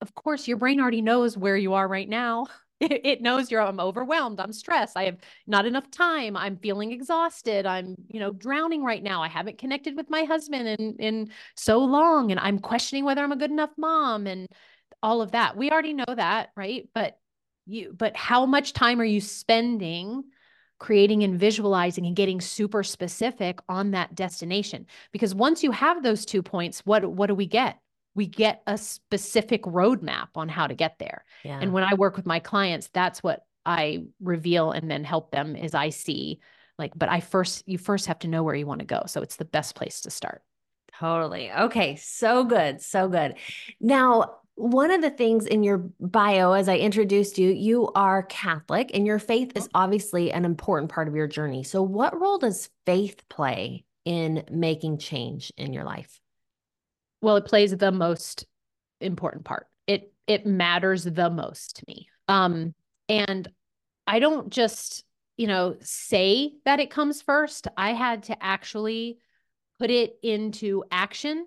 of 0.00 0.12
course 0.16 0.48
your 0.48 0.56
brain 0.56 0.80
already 0.80 1.00
knows 1.00 1.38
where 1.38 1.56
you 1.56 1.74
are 1.74 1.86
right 1.86 2.08
now. 2.08 2.48
It, 2.90 3.20
knows 3.22 3.50
you're 3.50 3.60
I'm 3.60 3.80
overwhelmed, 3.80 4.38
I'm 4.38 4.52
stressed, 4.52 4.96
I 4.96 5.04
have 5.04 5.18
not 5.48 5.66
enough 5.66 5.90
time, 5.90 6.36
I'm 6.36 6.56
feeling 6.56 6.92
exhausted, 6.92 7.66
I'm, 7.66 7.96
you 8.08 8.20
know, 8.20 8.32
drowning 8.32 8.84
right 8.84 9.02
now. 9.02 9.20
I 9.22 9.28
haven't 9.28 9.58
connected 9.58 9.96
with 9.96 10.08
my 10.10 10.22
husband 10.22 10.68
in 10.68 10.96
in 11.00 11.30
so 11.56 11.78
long 11.78 12.30
and 12.30 12.38
I'm 12.38 12.60
questioning 12.60 13.04
whether 13.04 13.22
I'm 13.22 13.32
a 13.32 13.36
good 13.36 13.50
enough 13.50 13.70
mom 13.76 14.26
and 14.28 14.46
all 15.02 15.22
of 15.22 15.32
that. 15.32 15.56
We 15.56 15.70
already 15.70 15.92
know 15.92 16.04
that, 16.06 16.50
right? 16.56 16.88
But 16.94 17.18
you 17.66 17.94
but 17.96 18.16
how 18.16 18.46
much 18.46 18.72
time 18.72 19.00
are 19.00 19.04
you 19.04 19.20
spending 19.20 20.24
creating 20.78 21.24
and 21.24 21.38
visualizing 21.38 22.06
and 22.06 22.14
getting 22.16 22.40
super 22.40 22.82
specific 22.82 23.58
on 23.68 23.90
that 23.90 24.14
destination 24.14 24.86
because 25.12 25.34
once 25.34 25.62
you 25.62 25.72
have 25.72 26.02
those 26.02 26.24
two 26.24 26.42
points 26.42 26.80
what 26.86 27.04
what 27.04 27.26
do 27.26 27.34
we 27.34 27.46
get 27.46 27.78
we 28.18 28.26
get 28.26 28.62
a 28.66 28.76
specific 28.76 29.62
roadmap 29.62 30.28
on 30.34 30.48
how 30.48 30.66
to 30.66 30.74
get 30.74 30.98
there. 30.98 31.24
Yeah. 31.44 31.60
and 31.62 31.72
when 31.72 31.84
i 31.84 31.94
work 31.94 32.16
with 32.16 32.26
my 32.26 32.40
clients 32.40 32.88
that's 32.92 33.22
what 33.22 33.46
i 33.64 34.02
reveal 34.20 34.72
and 34.72 34.90
then 34.90 35.04
help 35.04 35.30
them 35.30 35.54
is 35.54 35.72
i 35.72 35.90
see 35.90 36.40
like 36.78 36.92
but 36.96 37.08
i 37.08 37.20
first 37.20 37.62
you 37.66 37.78
first 37.78 38.06
have 38.06 38.18
to 38.20 38.28
know 38.28 38.42
where 38.42 38.56
you 38.56 38.66
want 38.66 38.80
to 38.80 38.86
go. 38.86 39.02
So 39.06 39.22
it's 39.22 39.36
the 39.36 39.44
best 39.44 39.74
place 39.74 40.00
to 40.02 40.10
start. 40.10 40.42
Totally. 40.98 41.52
Okay. 41.52 41.94
So 41.96 42.44
good. 42.44 42.82
So 42.82 43.08
good. 43.08 43.36
Now 43.80 44.38
one 44.58 44.90
of 44.90 45.00
the 45.02 45.10
things 45.10 45.46
in 45.46 45.62
your 45.62 45.78
bio, 46.00 46.52
as 46.52 46.68
I 46.68 46.78
introduced 46.78 47.38
you, 47.38 47.50
you 47.50 47.92
are 47.94 48.24
Catholic 48.24 48.90
and 48.92 49.06
your 49.06 49.20
faith 49.20 49.52
is 49.54 49.66
oh. 49.68 49.82
obviously 49.82 50.32
an 50.32 50.44
important 50.44 50.90
part 50.90 51.06
of 51.06 51.14
your 51.14 51.28
journey. 51.28 51.62
So, 51.62 51.80
what 51.82 52.20
role 52.20 52.38
does 52.38 52.68
faith 52.84 53.22
play 53.28 53.84
in 54.04 54.44
making 54.50 54.98
change 54.98 55.52
in 55.56 55.72
your 55.72 55.84
life? 55.84 56.20
Well, 57.20 57.36
it 57.36 57.44
plays 57.46 57.76
the 57.76 57.92
most 57.92 58.46
important 59.00 59.44
part. 59.44 59.66
It 59.86 60.12
it 60.26 60.46
matters 60.46 61.04
the 61.04 61.30
most 61.30 61.76
to 61.76 61.84
me. 61.88 62.08
Um, 62.28 62.74
and 63.08 63.48
I 64.06 64.18
don't 64.18 64.50
just, 64.50 65.04
you 65.36 65.46
know, 65.46 65.76
say 65.80 66.52
that 66.64 66.80
it 66.80 66.90
comes 66.90 67.22
first. 67.22 67.68
I 67.76 67.92
had 67.92 68.24
to 68.24 68.42
actually 68.42 69.18
put 69.78 69.90
it 69.90 70.16
into 70.22 70.84
action 70.90 71.46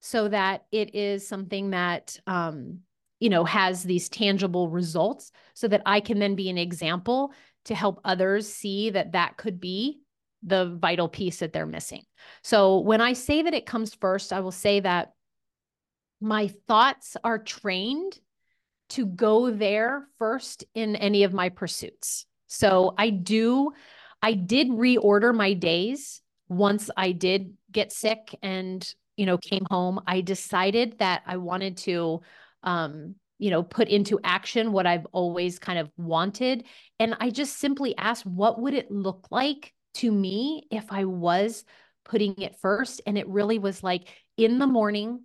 so 0.00 0.28
that 0.28 0.64
it 0.70 0.94
is 0.94 1.26
something 1.26 1.70
that 1.70 2.18
um, 2.26 2.80
you 3.20 3.30
know 3.30 3.44
has 3.44 3.82
these 3.82 4.08
tangible 4.08 4.68
results 4.68 5.32
so 5.54 5.66
that 5.66 5.82
i 5.86 5.98
can 6.00 6.20
then 6.20 6.36
be 6.36 6.48
an 6.50 6.58
example 6.58 7.32
to 7.64 7.74
help 7.74 8.00
others 8.04 8.48
see 8.48 8.90
that 8.90 9.12
that 9.12 9.36
could 9.36 9.60
be 9.60 10.00
the 10.42 10.76
vital 10.80 11.08
piece 11.08 11.38
that 11.38 11.52
they're 11.52 11.66
missing. 11.66 12.02
So 12.42 12.78
when 12.80 13.00
i 13.00 13.12
say 13.12 13.42
that 13.42 13.54
it 13.54 13.66
comes 13.66 13.94
first 13.94 14.32
i 14.32 14.40
will 14.40 14.52
say 14.52 14.80
that 14.80 15.12
my 16.20 16.48
thoughts 16.66 17.16
are 17.22 17.38
trained 17.38 18.18
to 18.90 19.06
go 19.06 19.50
there 19.50 20.08
first 20.18 20.64
in 20.74 20.96
any 20.96 21.24
of 21.24 21.32
my 21.32 21.48
pursuits. 21.48 22.26
So 22.46 22.94
i 22.96 23.10
do 23.10 23.72
i 24.22 24.32
did 24.32 24.68
reorder 24.68 25.34
my 25.34 25.52
days 25.54 26.22
once 26.48 26.90
i 26.96 27.12
did 27.12 27.54
get 27.70 27.92
sick 27.92 28.34
and 28.42 28.94
you 29.18 29.26
know, 29.26 29.36
came 29.36 29.66
home, 29.68 30.00
I 30.06 30.20
decided 30.20 31.00
that 31.00 31.22
I 31.26 31.38
wanted 31.38 31.76
to, 31.78 32.20
um, 32.62 33.16
you 33.38 33.50
know, 33.50 33.64
put 33.64 33.88
into 33.88 34.20
action 34.22 34.70
what 34.70 34.86
I've 34.86 35.06
always 35.10 35.58
kind 35.58 35.78
of 35.78 35.90
wanted. 35.96 36.64
And 37.00 37.16
I 37.18 37.30
just 37.30 37.58
simply 37.58 37.96
asked, 37.98 38.24
what 38.24 38.60
would 38.60 38.74
it 38.74 38.92
look 38.92 39.26
like 39.32 39.74
to 39.98 40.10
me 40.10 40.66
if 40.70 40.90
I 40.90 41.04
was 41.04 41.64
putting 42.04 42.40
it 42.40 42.56
first? 42.56 43.02
And 43.06 43.16
it 43.16 43.28
really 43.28 43.58
was 43.58 43.82
like 43.82 44.08
in 44.36 44.58
the 44.58 44.66
morning, 44.66 45.22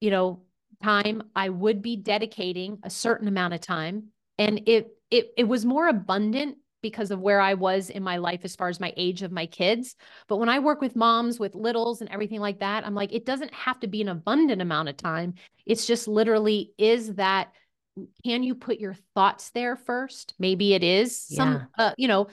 you 0.00 0.10
know, 0.10 0.42
time, 0.82 1.22
I 1.36 1.48
would 1.48 1.82
be 1.82 1.96
dedicating 1.96 2.78
a 2.82 2.90
certain 2.90 3.28
amount 3.28 3.54
of 3.54 3.60
time. 3.60 4.04
And 4.38 4.62
it, 4.66 4.88
it, 5.10 5.32
it 5.36 5.44
was 5.44 5.66
more 5.66 5.88
abundant 5.88 6.56
because 6.82 7.10
of 7.10 7.20
where 7.20 7.40
I 7.40 7.52
was 7.54 7.90
in 7.90 8.02
my 8.02 8.16
life 8.16 8.40
as 8.44 8.56
far 8.56 8.68
as 8.68 8.80
my 8.80 8.94
age 8.96 9.20
of 9.20 9.30
my 9.30 9.44
kids. 9.44 9.96
But 10.28 10.38
when 10.38 10.48
I 10.48 10.60
work 10.60 10.80
with 10.80 10.96
moms 10.96 11.38
with 11.38 11.54
littles 11.54 12.00
and 12.00 12.08
everything 12.08 12.40
like 12.40 12.60
that, 12.60 12.86
I'm 12.86 12.94
like, 12.94 13.12
it 13.12 13.26
doesn't 13.26 13.52
have 13.52 13.78
to 13.80 13.86
be 13.86 14.00
an 14.00 14.08
abundant 14.08 14.62
amount 14.62 14.88
of 14.88 14.96
time. 14.96 15.34
It's 15.66 15.86
just 15.86 16.08
literally, 16.08 16.72
is 16.78 17.14
that, 17.16 17.52
can 18.24 18.42
you 18.42 18.54
put 18.54 18.78
your 18.78 18.96
thoughts 19.14 19.50
there 19.50 19.76
first? 19.76 20.32
Maybe 20.38 20.72
it 20.72 20.82
is 20.82 21.20
some, 21.20 21.68
yeah. 21.76 21.84
uh, 21.84 21.92
you 21.98 22.08
know, 22.08 22.28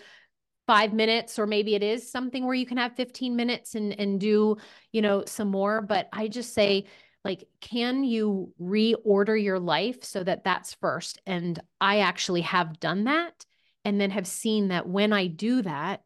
five 0.67 0.93
minutes, 0.93 1.39
or 1.39 1.47
maybe 1.47 1.73
it 1.73 1.81
is 1.81 2.11
something 2.11 2.45
where 2.45 2.53
you 2.53 2.65
can 2.65 2.77
have 2.77 2.95
15 2.95 3.35
minutes 3.35 3.73
and, 3.73 3.97
and 3.99 4.19
do, 4.19 4.57
you 4.91 5.01
know, 5.01 5.23
some 5.25 5.47
more. 5.47 5.81
But 5.81 6.09
I 6.13 6.27
just 6.27 6.53
say, 6.53 6.85
like 7.23 7.47
can 7.59 8.03
you 8.03 8.53
reorder 8.61 9.41
your 9.41 9.59
life 9.59 10.03
so 10.03 10.23
that 10.23 10.45
that's 10.45 10.75
first 10.75 11.19
and 11.25 11.59
i 11.81 11.99
actually 11.99 12.39
have 12.41 12.79
done 12.79 13.05
that 13.05 13.43
and 13.87 14.01
then 14.01 14.11
have 14.11 14.27
seen 14.27 14.67
that 14.67 14.85
when 14.85 15.13
I 15.13 15.27
do 15.27 15.61
that, 15.61 16.01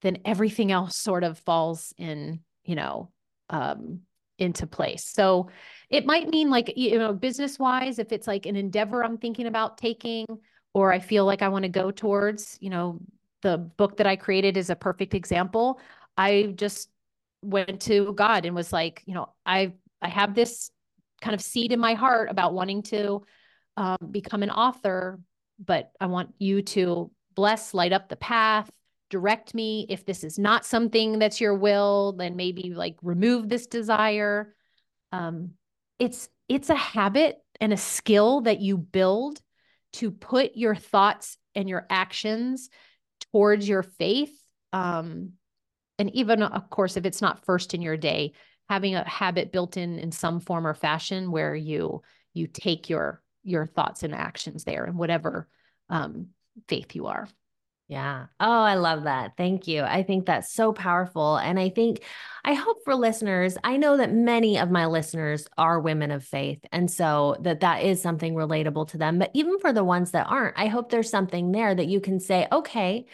then 0.00 0.20
everything 0.24 0.72
else 0.72 0.96
sort 0.96 1.22
of 1.22 1.38
falls 1.40 1.92
in, 1.98 2.40
you 2.64 2.76
know, 2.76 3.10
um, 3.50 4.00
into 4.38 4.66
place. 4.66 5.04
So 5.04 5.50
it 5.90 6.06
might 6.06 6.30
mean 6.30 6.48
like, 6.48 6.72
you 6.78 6.98
know, 6.98 7.12
business 7.12 7.58
wise, 7.58 7.98
if 7.98 8.10
it's 8.10 8.26
like 8.26 8.46
an 8.46 8.56
endeavor 8.56 9.04
I'm 9.04 9.18
thinking 9.18 9.46
about 9.46 9.76
taking, 9.76 10.24
or 10.72 10.90
I 10.90 11.00
feel 11.00 11.26
like 11.26 11.42
I 11.42 11.48
want 11.48 11.64
to 11.64 11.68
go 11.68 11.90
towards, 11.90 12.56
you 12.58 12.70
know, 12.70 13.00
the 13.42 13.58
book 13.58 13.98
that 13.98 14.06
I 14.06 14.16
created 14.16 14.56
is 14.56 14.70
a 14.70 14.76
perfect 14.76 15.14
example. 15.14 15.80
I 16.16 16.52
just 16.56 16.90
went 17.42 17.82
to 17.82 18.12
God 18.14 18.44
and 18.44 18.54
was 18.54 18.72
like, 18.72 19.02
you 19.06 19.14
know, 19.14 19.32
I 19.46 19.74
I 20.02 20.08
have 20.08 20.34
this 20.34 20.70
kind 21.20 21.34
of 21.34 21.40
seed 21.40 21.72
in 21.72 21.80
my 21.80 21.94
heart 21.94 22.30
about 22.30 22.54
wanting 22.54 22.82
to 22.82 23.22
um, 23.76 23.98
become 24.10 24.42
an 24.42 24.50
author, 24.50 25.20
but 25.64 25.90
I 26.00 26.06
want 26.06 26.34
you 26.38 26.62
to 26.62 27.10
bless, 27.34 27.74
light 27.74 27.92
up 27.92 28.08
the 28.08 28.16
path, 28.16 28.70
direct 29.10 29.54
me. 29.54 29.86
If 29.88 30.04
this 30.04 30.24
is 30.24 30.38
not 30.38 30.64
something 30.64 31.18
that's 31.18 31.40
your 31.40 31.54
will, 31.54 32.12
then 32.12 32.36
maybe 32.36 32.74
like 32.74 32.96
remove 33.02 33.48
this 33.48 33.66
desire. 33.66 34.54
Um, 35.12 35.52
it's 35.98 36.28
it's 36.48 36.70
a 36.70 36.76
habit 36.76 37.38
and 37.60 37.72
a 37.72 37.76
skill 37.76 38.42
that 38.42 38.60
you 38.60 38.76
build 38.76 39.40
to 39.94 40.10
put 40.10 40.56
your 40.56 40.74
thoughts 40.74 41.36
and 41.54 41.68
your 41.68 41.86
actions 41.90 42.70
towards 43.32 43.68
your 43.68 43.82
faith. 43.82 44.32
Um, 44.72 45.32
and 45.98 46.14
even 46.14 46.42
of 46.42 46.70
course, 46.70 46.96
if 46.96 47.04
it's 47.04 47.22
not 47.22 47.44
first 47.44 47.74
in 47.74 47.82
your 47.82 47.96
day, 47.96 48.32
having 48.68 48.94
a 48.94 49.08
habit 49.08 49.52
built 49.52 49.76
in 49.76 49.98
in 49.98 50.12
some 50.12 50.40
form 50.40 50.66
or 50.66 50.74
fashion 50.74 51.30
where 51.30 51.54
you 51.54 52.02
you 52.34 52.46
take 52.46 52.88
your 52.88 53.22
your 53.42 53.66
thoughts 53.66 54.02
and 54.02 54.14
actions 54.14 54.64
there 54.64 54.84
and 54.84 54.98
whatever 54.98 55.48
um, 55.88 56.28
faith 56.68 56.94
you 56.94 57.06
are. 57.06 57.28
Yeah. 57.88 58.26
Oh, 58.38 58.62
I 58.62 58.74
love 58.74 59.04
that. 59.04 59.38
Thank 59.38 59.66
you. 59.66 59.82
I 59.82 60.02
think 60.02 60.26
that's 60.26 60.52
so 60.52 60.74
powerful. 60.74 61.36
And 61.38 61.58
I 61.58 61.70
think, 61.70 62.02
I 62.44 62.52
hope 62.52 62.84
for 62.84 62.94
listeners, 62.94 63.56
I 63.64 63.78
know 63.78 63.96
that 63.96 64.12
many 64.12 64.58
of 64.58 64.70
my 64.70 64.84
listeners 64.84 65.48
are 65.56 65.80
women 65.80 66.10
of 66.10 66.22
faith. 66.22 66.60
And 66.70 66.90
so 66.90 67.36
that 67.40 67.60
that 67.60 67.82
is 67.82 68.02
something 68.02 68.34
relatable 68.34 68.88
to 68.88 68.98
them. 68.98 69.18
But 69.18 69.30
even 69.32 69.58
for 69.58 69.72
the 69.72 69.84
ones 69.84 70.10
that 70.10 70.26
aren't, 70.28 70.58
I 70.58 70.66
hope 70.66 70.90
there's 70.90 71.08
something 71.08 71.50
there 71.50 71.74
that 71.74 71.88
you 71.88 71.98
can 72.00 72.20
say, 72.20 72.46
okay, 72.52 73.06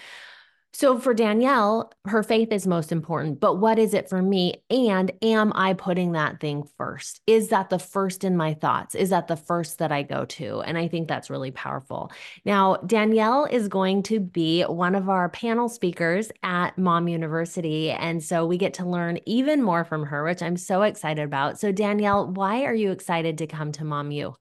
so 0.75 0.99
for 0.99 1.15
Danielle, 1.15 1.93
her 2.05 2.25
faith 2.25 2.51
is 2.51 2.67
most 2.67 2.91
important, 2.91 3.39
but 3.39 3.59
what 3.59 3.79
is 3.79 3.95
it 3.95 4.09
for 4.09 4.21
me? 4.21 4.57
And 4.69 5.13
am 5.23 5.53
I 5.55 5.73
putting 5.75 6.13
that 6.13 6.41
thing 6.41 6.65
first? 6.77 7.21
Is 7.29 7.49
that 7.49 7.71
the 7.71 7.79
first 7.79 8.25
in 8.25 8.37
my 8.37 8.55
thoughts? 8.55 8.97
Is 8.97 9.11
that 9.11 9.29
the 9.29 9.37
first 9.37 9.79
that 9.79 9.93
I 9.93 10.03
go 10.03 10.25
to? 10.25 10.63
And 10.63 10.77
I 10.77 10.89
think 10.89 11.07
that's 11.07 11.31
really 11.31 11.53
powerful. 11.53 12.11
Now, 12.45 12.77
Danielle 12.79 13.45
is 13.45 13.69
going 13.69 14.03
to 14.05 14.19
be 14.19 14.63
one 14.63 14.97
of 14.97 15.09
our 15.09 15.29
panel 15.29 15.69
speakers 15.69 16.33
at 16.43 16.77
Mom 16.77 17.07
University. 17.07 17.93
And 17.93 18.21
so 18.21 18.45
we 18.45 18.59
get 18.59 18.75
to 18.75 18.85
learn 18.85 19.21
even 19.27 19.63
more 19.63 19.85
from 19.85 20.05
her, 20.07 20.25
which 20.25 20.43
I'm 20.43 20.57
so 20.57 20.83
excited 20.83 21.25
about. 21.25 21.61
So, 21.61 21.71
Danielle, 21.71 22.27
why 22.27 22.65
are 22.65 22.75
you 22.75 22.91
excited 22.91 23.39
to 23.39 23.47
come 23.47 23.71
to 23.73 23.85
Mom 23.85 24.11
U? 24.11 24.35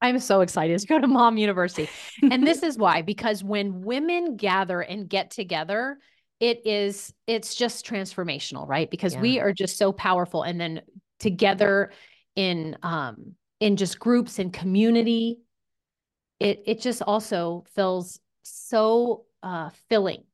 I'm 0.00 0.18
so 0.18 0.40
excited 0.40 0.78
to 0.78 0.86
go 0.86 1.00
to 1.00 1.06
Mom 1.06 1.38
University. 1.38 1.88
and 2.22 2.46
this 2.46 2.62
is 2.62 2.76
why, 2.76 3.02
because 3.02 3.42
when 3.42 3.82
women 3.82 4.36
gather 4.36 4.80
and 4.80 5.08
get 5.08 5.30
together, 5.30 5.98
it 6.38 6.66
is, 6.66 7.12
it's 7.26 7.54
just 7.54 7.86
transformational, 7.86 8.68
right? 8.68 8.90
Because 8.90 9.14
yeah. 9.14 9.20
we 9.20 9.40
are 9.40 9.52
just 9.52 9.78
so 9.78 9.92
powerful. 9.92 10.42
And 10.42 10.60
then 10.60 10.82
together 11.18 11.92
in, 12.34 12.76
um, 12.82 13.34
in 13.58 13.76
just 13.76 13.98
groups 13.98 14.38
and 14.38 14.52
community, 14.52 15.38
it, 16.40 16.62
it 16.66 16.80
just 16.82 17.00
also 17.00 17.64
feels 17.74 18.20
so, 18.42 19.24
uh, 19.42 19.70
filling 19.88 20.24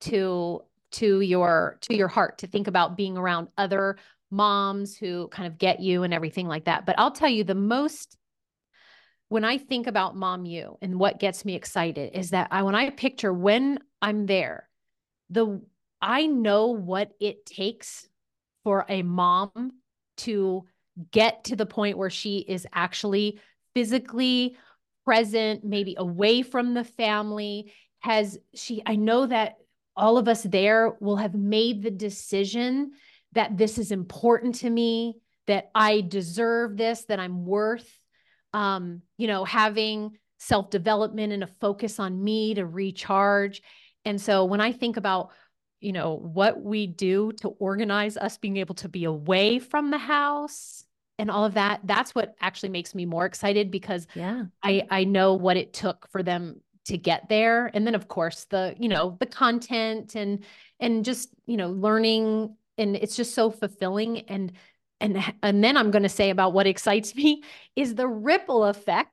to, 0.00 0.62
to 0.92 1.20
your, 1.20 1.76
to 1.82 1.94
your 1.94 2.08
heart 2.08 2.38
to 2.38 2.46
think 2.46 2.66
about 2.66 2.96
being 2.96 3.18
around 3.18 3.48
other 3.58 3.98
moms 4.30 4.96
who 4.96 5.28
kind 5.28 5.46
of 5.46 5.58
get 5.58 5.80
you 5.80 6.02
and 6.02 6.14
everything 6.14 6.48
like 6.48 6.64
that. 6.64 6.86
But 6.86 6.98
I'll 6.98 7.10
tell 7.10 7.28
you 7.28 7.44
the 7.44 7.54
most 7.54 8.16
when 9.28 9.44
I 9.44 9.58
think 9.58 9.86
about 9.86 10.16
Mom 10.16 10.44
U 10.46 10.78
and 10.80 10.98
what 10.98 11.18
gets 11.18 11.44
me 11.44 11.54
excited 11.54 12.12
is 12.14 12.30
that 12.30 12.48
I 12.50 12.62
when 12.62 12.74
I 12.74 12.90
picture 12.90 13.32
when 13.32 13.80
I'm 14.00 14.26
there, 14.26 14.68
the 15.30 15.60
I 16.00 16.26
know 16.26 16.68
what 16.68 17.12
it 17.20 17.46
takes 17.46 18.08
for 18.62 18.84
a 18.88 19.02
mom 19.02 19.72
to 20.18 20.64
get 21.10 21.44
to 21.44 21.56
the 21.56 21.66
point 21.66 21.98
where 21.98 22.10
she 22.10 22.38
is 22.38 22.66
actually 22.72 23.40
physically 23.74 24.56
present, 25.04 25.64
maybe 25.64 25.94
away 25.98 26.42
from 26.42 26.74
the 26.74 26.84
family. 26.84 27.72
Has 28.00 28.38
she, 28.54 28.82
I 28.86 28.96
know 28.96 29.26
that 29.26 29.56
all 29.96 30.18
of 30.18 30.28
us 30.28 30.42
there 30.42 30.96
will 31.00 31.16
have 31.16 31.34
made 31.34 31.82
the 31.82 31.90
decision 31.90 32.92
that 33.32 33.56
this 33.56 33.78
is 33.78 33.90
important 33.90 34.56
to 34.56 34.70
me, 34.70 35.16
that 35.46 35.70
I 35.74 36.00
deserve 36.00 36.76
this, 36.76 37.04
that 37.04 37.20
I'm 37.20 37.44
worth 37.44 37.88
um, 38.52 39.02
you 39.16 39.26
know, 39.26 39.44
having 39.44 40.18
self 40.38 40.70
development 40.70 41.32
and 41.32 41.42
a 41.42 41.48
focus 41.60 41.98
on 41.98 42.22
me 42.22 42.54
to 42.54 42.66
recharge. 42.66 43.62
And 44.04 44.20
so 44.20 44.44
when 44.44 44.60
I 44.60 44.72
think 44.72 44.96
about, 44.96 45.30
you 45.80 45.92
know, 45.92 46.16
what 46.16 46.62
we 46.62 46.86
do 46.86 47.32
to 47.40 47.48
organize 47.48 48.16
us 48.16 48.38
being 48.38 48.56
able 48.58 48.74
to 48.76 48.88
be 48.88 49.04
away 49.04 49.58
from 49.58 49.90
the 49.90 49.98
house 49.98 50.84
and 51.18 51.30
all 51.30 51.44
of 51.44 51.54
that, 51.54 51.80
that's 51.84 52.14
what 52.14 52.34
actually 52.40 52.68
makes 52.68 52.94
me 52.94 53.06
more 53.06 53.26
excited 53.26 53.70
because 53.70 54.06
yeah. 54.14 54.44
I 54.62 54.86
I 54.90 55.04
know 55.04 55.34
what 55.34 55.56
it 55.56 55.72
took 55.72 56.08
for 56.10 56.22
them 56.22 56.60
to 56.86 56.96
get 56.96 57.28
there. 57.28 57.70
And 57.74 57.86
then 57.86 57.94
of 57.94 58.08
course 58.08 58.44
the, 58.44 58.74
you 58.78 58.88
know, 58.88 59.16
the 59.18 59.26
content 59.26 60.14
and 60.14 60.44
and 60.78 61.04
just, 61.04 61.30
you 61.46 61.56
know, 61.56 61.70
learning 61.70 62.54
and 62.78 62.96
it's 62.96 63.16
just 63.16 63.34
so 63.34 63.50
fulfilling 63.50 64.20
and 64.28 64.52
and 65.00 65.22
and 65.42 65.62
then 65.62 65.76
I'm 65.76 65.90
going 65.90 66.02
to 66.02 66.08
say 66.08 66.30
about 66.30 66.52
what 66.52 66.66
excites 66.66 67.14
me 67.14 67.42
is 67.76 67.94
the 67.94 68.08
ripple 68.08 68.64
effect 68.64 69.10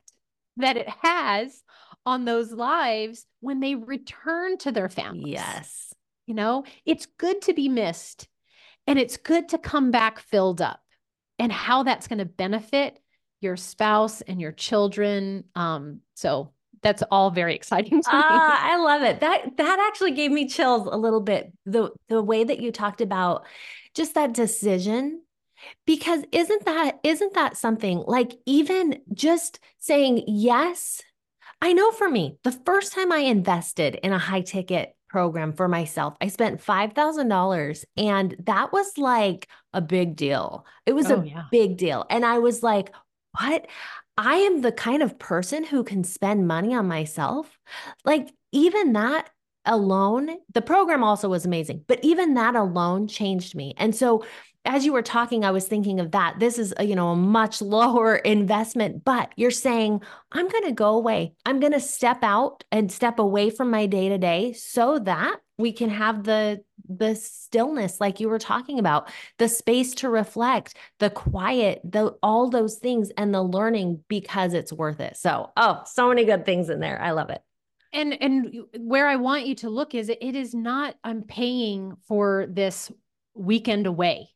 that 0.58 0.78
it 0.78 0.88
has 1.02 1.64
on 2.06 2.26
those 2.26 2.52
lives 2.52 3.26
when 3.40 3.60
they 3.60 3.76
return 3.76 4.58
to 4.60 4.72
their 4.72 4.90
families. 4.90 5.34
Yes. 5.34 5.94
You 6.28 6.36
know, 6.36 6.64
it's 6.86 7.06
good 7.18 7.42
to 7.44 7.54
be 7.54 7.70
missed 7.70 8.28
and 8.88 9.00
it's 9.00 9.18
good 9.18 9.50
to 9.50 9.58
come 9.58 9.92
back 9.92 10.20
filled 10.20 10.62
up 10.62 10.82
and 11.40 11.52
how 11.52 11.84
that's 11.84 12.08
going 12.08 12.20
to 12.20 12.26
benefit 12.26 13.00
your 13.42 13.58
spouse 13.58 14.22
and 14.22 14.40
your 14.40 14.52
children. 14.52 15.46
Um, 15.56 16.02
so 16.14 16.54
that's 16.82 17.04
all 17.12 17.32
very 17.32 17.56
exciting 17.56 18.02
to 18.02 18.12
me. 18.12 18.24
I 18.24 18.78
love 18.78 19.02
it. 19.04 19.22
That 19.22 19.58
that 19.58 19.88
actually 19.90 20.12
gave 20.12 20.32
me 20.32 20.48
chills 20.48 20.88
a 20.92 20.98
little 20.98 21.22
bit. 21.22 21.52
The 21.66 21.92
the 22.10 22.22
way 22.22 22.44
that 22.44 22.60
you 22.60 22.72
talked 22.72 23.02
about 23.02 23.46
just 23.96 24.16
that 24.16 24.34
decision 24.34 25.22
because 25.86 26.24
isn't 26.32 26.66
that 26.66 27.00
isn't 27.04 27.34
that 27.34 27.58
something 27.58 28.04
like 28.08 28.34
even 28.46 29.00
just 29.14 29.60
saying 29.80 30.24
yes 30.28 31.02
I 31.64 31.72
know 31.72 31.94
for 31.94 32.10
me, 32.10 32.36
the 32.44 32.52
first 32.52 32.92
time 32.92 33.14
I 33.14 33.20
invested 33.20 33.96
in 33.96 34.12
a 34.12 34.20
high 34.20 34.42
ticket 34.42 34.98
program 35.08 35.54
for 35.54 35.70
myself, 35.70 36.14
I 36.20 36.28
spent 36.28 36.62
$5,000 36.62 37.86
and 37.96 38.36
that 38.40 38.74
was 38.74 38.98
like 38.98 39.48
a 39.72 39.80
big 39.80 40.18
deal. 40.18 40.66
It 40.86 40.92
was 40.92 41.10
oh, 41.10 41.22
a 41.22 41.26
yeah. 41.26 41.44
big 41.52 41.78
deal. 41.78 42.06
And 42.10 42.26
I 42.26 42.40
was 42.40 42.64
like, 42.64 42.94
what? 43.40 43.66
I 44.18 44.36
am 44.36 44.60
the 44.60 44.74
kind 44.74 45.02
of 45.02 45.18
person 45.18 45.64
who 45.64 45.86
can 45.86 46.04
spend 46.04 46.50
money 46.50 46.76
on 46.76 46.86
myself. 46.86 47.58
Like, 48.04 48.34
even 48.52 48.92
that 48.94 49.30
alone, 49.64 50.36
the 50.54 50.62
program 50.62 51.02
also 51.02 51.30
was 51.30 51.46
amazing, 51.46 51.86
but 51.88 52.04
even 52.04 52.34
that 52.34 52.58
alone 52.58 53.08
changed 53.08 53.56
me. 53.56 53.74
And 53.78 53.96
so, 53.96 54.26
as 54.66 54.86
you 54.86 54.94
were 54.94 55.02
talking, 55.02 55.44
I 55.44 55.52
was 55.52 55.68
thinking 55.68 56.00
of 56.00 56.12
that. 56.12 56.40
This 56.40 56.58
is, 56.58 56.74
a, 56.78 56.86
you 56.86 56.96
know, 56.96 57.10
a 57.10 57.16
much 57.16 57.62
lower 57.76 58.16
investment, 58.16 59.04
but 59.04 59.32
you're 59.36 59.52
saying, 59.52 60.02
I'm 60.32 60.48
going 60.48 60.66
to 60.66 60.72
go 60.72 60.96
away. 60.96 61.34
I'm 61.46 61.60
going 61.60 61.74
to 61.74 61.80
step 61.80 62.24
out 62.24 62.64
and 62.72 62.92
step 62.92 63.20
away 63.20 63.50
from 63.50 63.70
my 63.70 63.86
day 63.86 64.10
to 64.10 64.18
day 64.18 64.54
so 64.54 65.00
that 65.00 65.40
we 65.58 65.72
can 65.72 65.90
have 65.90 66.24
the 66.24 66.64
the 66.90 67.16
stillness 67.16 68.02
like 68.02 68.20
you 68.20 68.28
were 68.28 68.40
talking 68.40 68.80
about 68.80 69.10
the 69.38 69.48
space 69.48 69.94
to 69.94 70.10
reflect 70.10 70.76
the 71.00 71.10
quiet 71.10 71.80
the 71.84 72.08
all 72.22 72.50
those 72.50 72.78
things 72.78 73.10
and 73.18 73.34
the 73.34 73.42
learning 73.42 74.04
because 74.10 74.54
it's 74.54 74.74
worth 74.74 75.00
it 75.00 75.16
so 75.16 75.52
oh 75.56 75.82
so 75.86 76.10
many 76.10 76.26
good 76.26 76.46
things 76.46 76.70
in 76.70 76.80
there 76.80 77.02
i 77.02 77.12
love 77.12 77.30
it 77.30 77.42
and 77.94 78.22
and 78.22 78.64
where 78.80 79.08
i 79.08 79.16
want 79.16 79.46
you 79.46 79.56
to 79.56 79.70
look 79.70 79.96
is 79.96 80.10
it 80.10 80.36
is 80.36 80.54
not 80.54 80.96
i'm 81.04 81.24
paying 81.24 81.96
for 82.08 82.46
this 82.50 82.92
weekend 83.34 83.88
away 83.88 84.28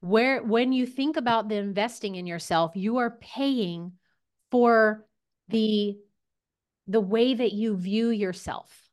where 0.00 0.42
when 0.42 0.72
you 0.72 0.86
think 0.86 1.16
about 1.16 1.48
the 1.48 1.56
investing 1.56 2.14
in 2.14 2.26
yourself 2.26 2.72
you 2.74 2.98
are 2.98 3.18
paying 3.20 3.92
for 4.50 5.06
the 5.48 5.96
the 6.86 7.00
way 7.00 7.34
that 7.34 7.52
you 7.52 7.76
view 7.76 8.10
yourself 8.10 8.86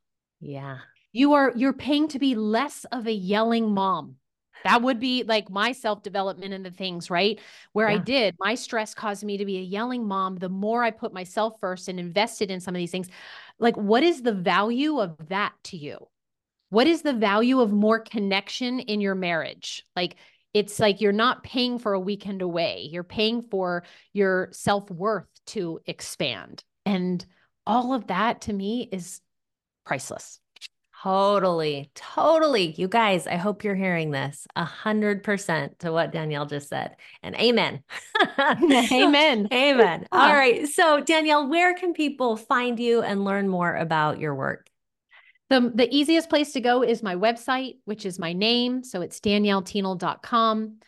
yeah. 0.44 0.78
You 1.12 1.32
are 1.34 1.52
you're 1.56 1.72
paying 1.72 2.08
to 2.08 2.18
be 2.18 2.34
less 2.34 2.84
of 2.92 3.06
a 3.06 3.12
yelling 3.12 3.72
mom. 3.72 4.16
That 4.64 4.82
would 4.82 4.98
be 4.98 5.24
like 5.24 5.50
my 5.50 5.72
self 5.72 6.02
development 6.02 6.52
and 6.52 6.64
the 6.64 6.70
things, 6.70 7.10
right? 7.10 7.38
Where 7.72 7.88
yeah. 7.88 7.96
I 7.96 7.98
did, 7.98 8.36
my 8.38 8.54
stress 8.54 8.94
caused 8.94 9.24
me 9.24 9.38
to 9.38 9.44
be 9.44 9.58
a 9.58 9.62
yelling 9.62 10.06
mom. 10.06 10.36
The 10.36 10.48
more 10.48 10.82
I 10.82 10.90
put 10.90 11.12
myself 11.12 11.58
first 11.60 11.88
and 11.88 11.98
invested 11.98 12.50
in 12.50 12.60
some 12.60 12.74
of 12.74 12.78
these 12.78 12.90
things, 12.90 13.08
like 13.58 13.76
what 13.76 14.02
is 14.02 14.22
the 14.22 14.32
value 14.32 15.00
of 15.00 15.16
that 15.28 15.52
to 15.64 15.76
you? 15.76 16.08
What 16.70 16.86
is 16.86 17.02
the 17.02 17.12
value 17.12 17.60
of 17.60 17.72
more 17.72 18.00
connection 18.00 18.80
in 18.80 19.00
your 19.00 19.14
marriage? 19.14 19.84
Like 19.94 20.16
it's 20.54 20.78
like 20.78 21.00
you're 21.00 21.12
not 21.12 21.42
paying 21.42 21.78
for 21.78 21.92
a 21.92 22.00
weekend 22.00 22.40
away, 22.40 22.88
you're 22.90 23.02
paying 23.02 23.42
for 23.42 23.84
your 24.12 24.48
self 24.52 24.90
worth 24.90 25.26
to 25.46 25.80
expand. 25.86 26.64
And 26.86 27.24
all 27.66 27.92
of 27.92 28.06
that 28.06 28.42
to 28.42 28.52
me 28.52 28.88
is 28.90 29.20
priceless. 29.84 30.40
Totally. 31.02 31.90
Totally. 31.94 32.72
You 32.78 32.88
guys, 32.88 33.26
I 33.26 33.36
hope 33.36 33.62
you're 33.62 33.74
hearing 33.74 34.10
this 34.10 34.46
a 34.56 34.64
hundred 34.64 35.22
percent 35.22 35.78
to 35.80 35.92
what 35.92 36.12
Danielle 36.12 36.46
just 36.46 36.70
said. 36.70 36.96
And 37.22 37.34
amen. 37.36 37.82
amen. 38.38 39.48
amen. 39.52 40.06
All 40.10 40.32
right. 40.32 40.66
So 40.66 41.00
Danielle, 41.00 41.50
where 41.50 41.74
can 41.74 41.92
people 41.92 42.38
find 42.38 42.80
you 42.80 43.02
and 43.02 43.22
learn 43.22 43.50
more 43.50 43.76
about 43.76 44.18
your 44.18 44.34
work? 44.34 44.70
The, 45.50 45.72
the 45.74 45.94
easiest 45.94 46.30
place 46.30 46.52
to 46.52 46.60
go 46.60 46.82
is 46.82 47.02
my 47.02 47.16
website, 47.16 47.76
which 47.84 48.06
is 48.06 48.18
my 48.18 48.32
name. 48.32 48.82
So 48.82 49.02
it's 49.02 49.20
daniellethienel.com. 49.20 50.78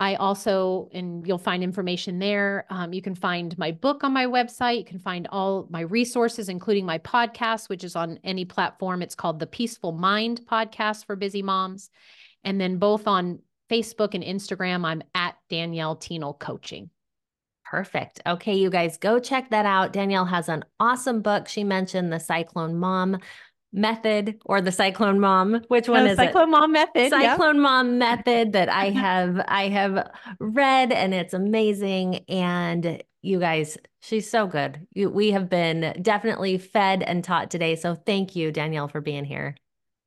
I 0.00 0.16
also, 0.16 0.88
and 0.92 1.26
you'll 1.26 1.38
find 1.38 1.62
information 1.62 2.18
there. 2.18 2.66
Um, 2.68 2.92
you 2.92 3.00
can 3.00 3.14
find 3.14 3.56
my 3.58 3.70
book 3.70 4.02
on 4.02 4.12
my 4.12 4.26
website. 4.26 4.78
You 4.78 4.84
can 4.84 4.98
find 4.98 5.28
all 5.30 5.68
my 5.70 5.80
resources, 5.80 6.48
including 6.48 6.84
my 6.84 6.98
podcast, 6.98 7.68
which 7.68 7.84
is 7.84 7.94
on 7.94 8.18
any 8.24 8.44
platform. 8.44 9.02
It's 9.02 9.14
called 9.14 9.38
the 9.38 9.46
Peaceful 9.46 9.92
Mind 9.92 10.40
Podcast 10.50 11.06
for 11.06 11.16
Busy 11.16 11.42
Moms. 11.42 11.90
And 12.42 12.60
then 12.60 12.78
both 12.78 13.06
on 13.06 13.38
Facebook 13.70 14.14
and 14.14 14.24
Instagram, 14.24 14.84
I'm 14.84 15.02
at 15.14 15.36
Danielle 15.48 15.96
Thienel 15.96 16.38
Coaching. 16.38 16.90
Perfect. 17.64 18.20
Okay, 18.26 18.54
you 18.54 18.70
guys 18.70 18.98
go 18.98 19.18
check 19.18 19.50
that 19.50 19.64
out. 19.64 19.92
Danielle 19.92 20.26
has 20.26 20.48
an 20.48 20.64
awesome 20.78 21.22
book. 21.22 21.48
She 21.48 21.64
mentioned 21.64 22.12
the 22.12 22.20
Cyclone 22.20 22.76
Mom 22.76 23.18
method 23.74 24.38
or 24.46 24.60
the 24.60 24.72
cyclone 24.72 25.18
mom 25.18 25.60
which 25.68 25.88
one 25.88 26.06
is 26.06 26.16
the 26.16 26.24
cyclone 26.24 26.48
it? 26.48 26.52
mom 26.52 26.72
method 26.72 27.10
cyclone 27.10 27.56
yeah. 27.56 27.60
mom 27.60 27.98
method 27.98 28.52
that 28.52 28.68
i 28.68 28.90
have 28.90 29.44
i 29.48 29.68
have 29.68 30.10
read 30.38 30.92
and 30.92 31.12
it's 31.12 31.34
amazing 31.34 32.24
and 32.28 33.02
you 33.20 33.40
guys 33.40 33.76
she's 34.00 34.30
so 34.30 34.46
good 34.46 34.86
you, 34.92 35.10
we 35.10 35.32
have 35.32 35.50
been 35.50 35.94
definitely 36.00 36.56
fed 36.56 37.02
and 37.02 37.24
taught 37.24 37.50
today 37.50 37.74
so 37.74 37.94
thank 37.94 38.36
you 38.36 38.52
danielle 38.52 38.88
for 38.88 39.00
being 39.00 39.24
here 39.24 39.56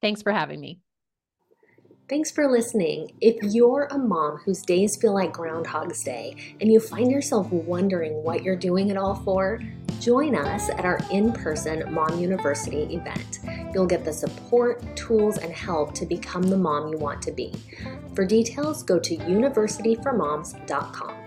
thanks 0.01 0.21
for 0.21 0.31
having 0.31 0.61
me 0.61 0.79
Thanks 2.09 2.31
for 2.31 2.49
listening. 2.49 3.11
If 3.19 3.35
you're 3.43 3.89
a 3.91 3.97
mom 3.97 4.37
whose 4.37 4.61
days 4.61 4.95
feel 4.95 5.13
like 5.13 5.33
Groundhog's 5.33 6.01
Day 6.05 6.37
and 6.61 6.71
you 6.71 6.79
find 6.79 7.11
yourself 7.11 7.51
wondering 7.51 8.23
what 8.23 8.43
you're 8.43 8.55
doing 8.55 8.87
it 8.87 8.95
all 8.95 9.15
for, 9.15 9.59
join 9.99 10.35
us 10.35 10.69
at 10.69 10.85
our 10.85 10.99
in 11.11 11.31
person 11.31 11.93
Mom 11.93 12.19
University 12.19 12.95
event. 12.95 13.39
You'll 13.73 13.85
get 13.85 14.05
the 14.05 14.13
support, 14.13 14.83
tools, 14.95 15.37
and 15.37 15.53
help 15.53 15.93
to 15.95 16.05
become 16.05 16.43
the 16.43 16.57
mom 16.57 16.89
you 16.89 16.97
want 16.97 17.21
to 17.23 17.31
be. 17.31 17.53
For 18.15 18.25
details, 18.25 18.83
go 18.83 18.99
to 18.99 19.17
universityformoms.com. 19.17 21.26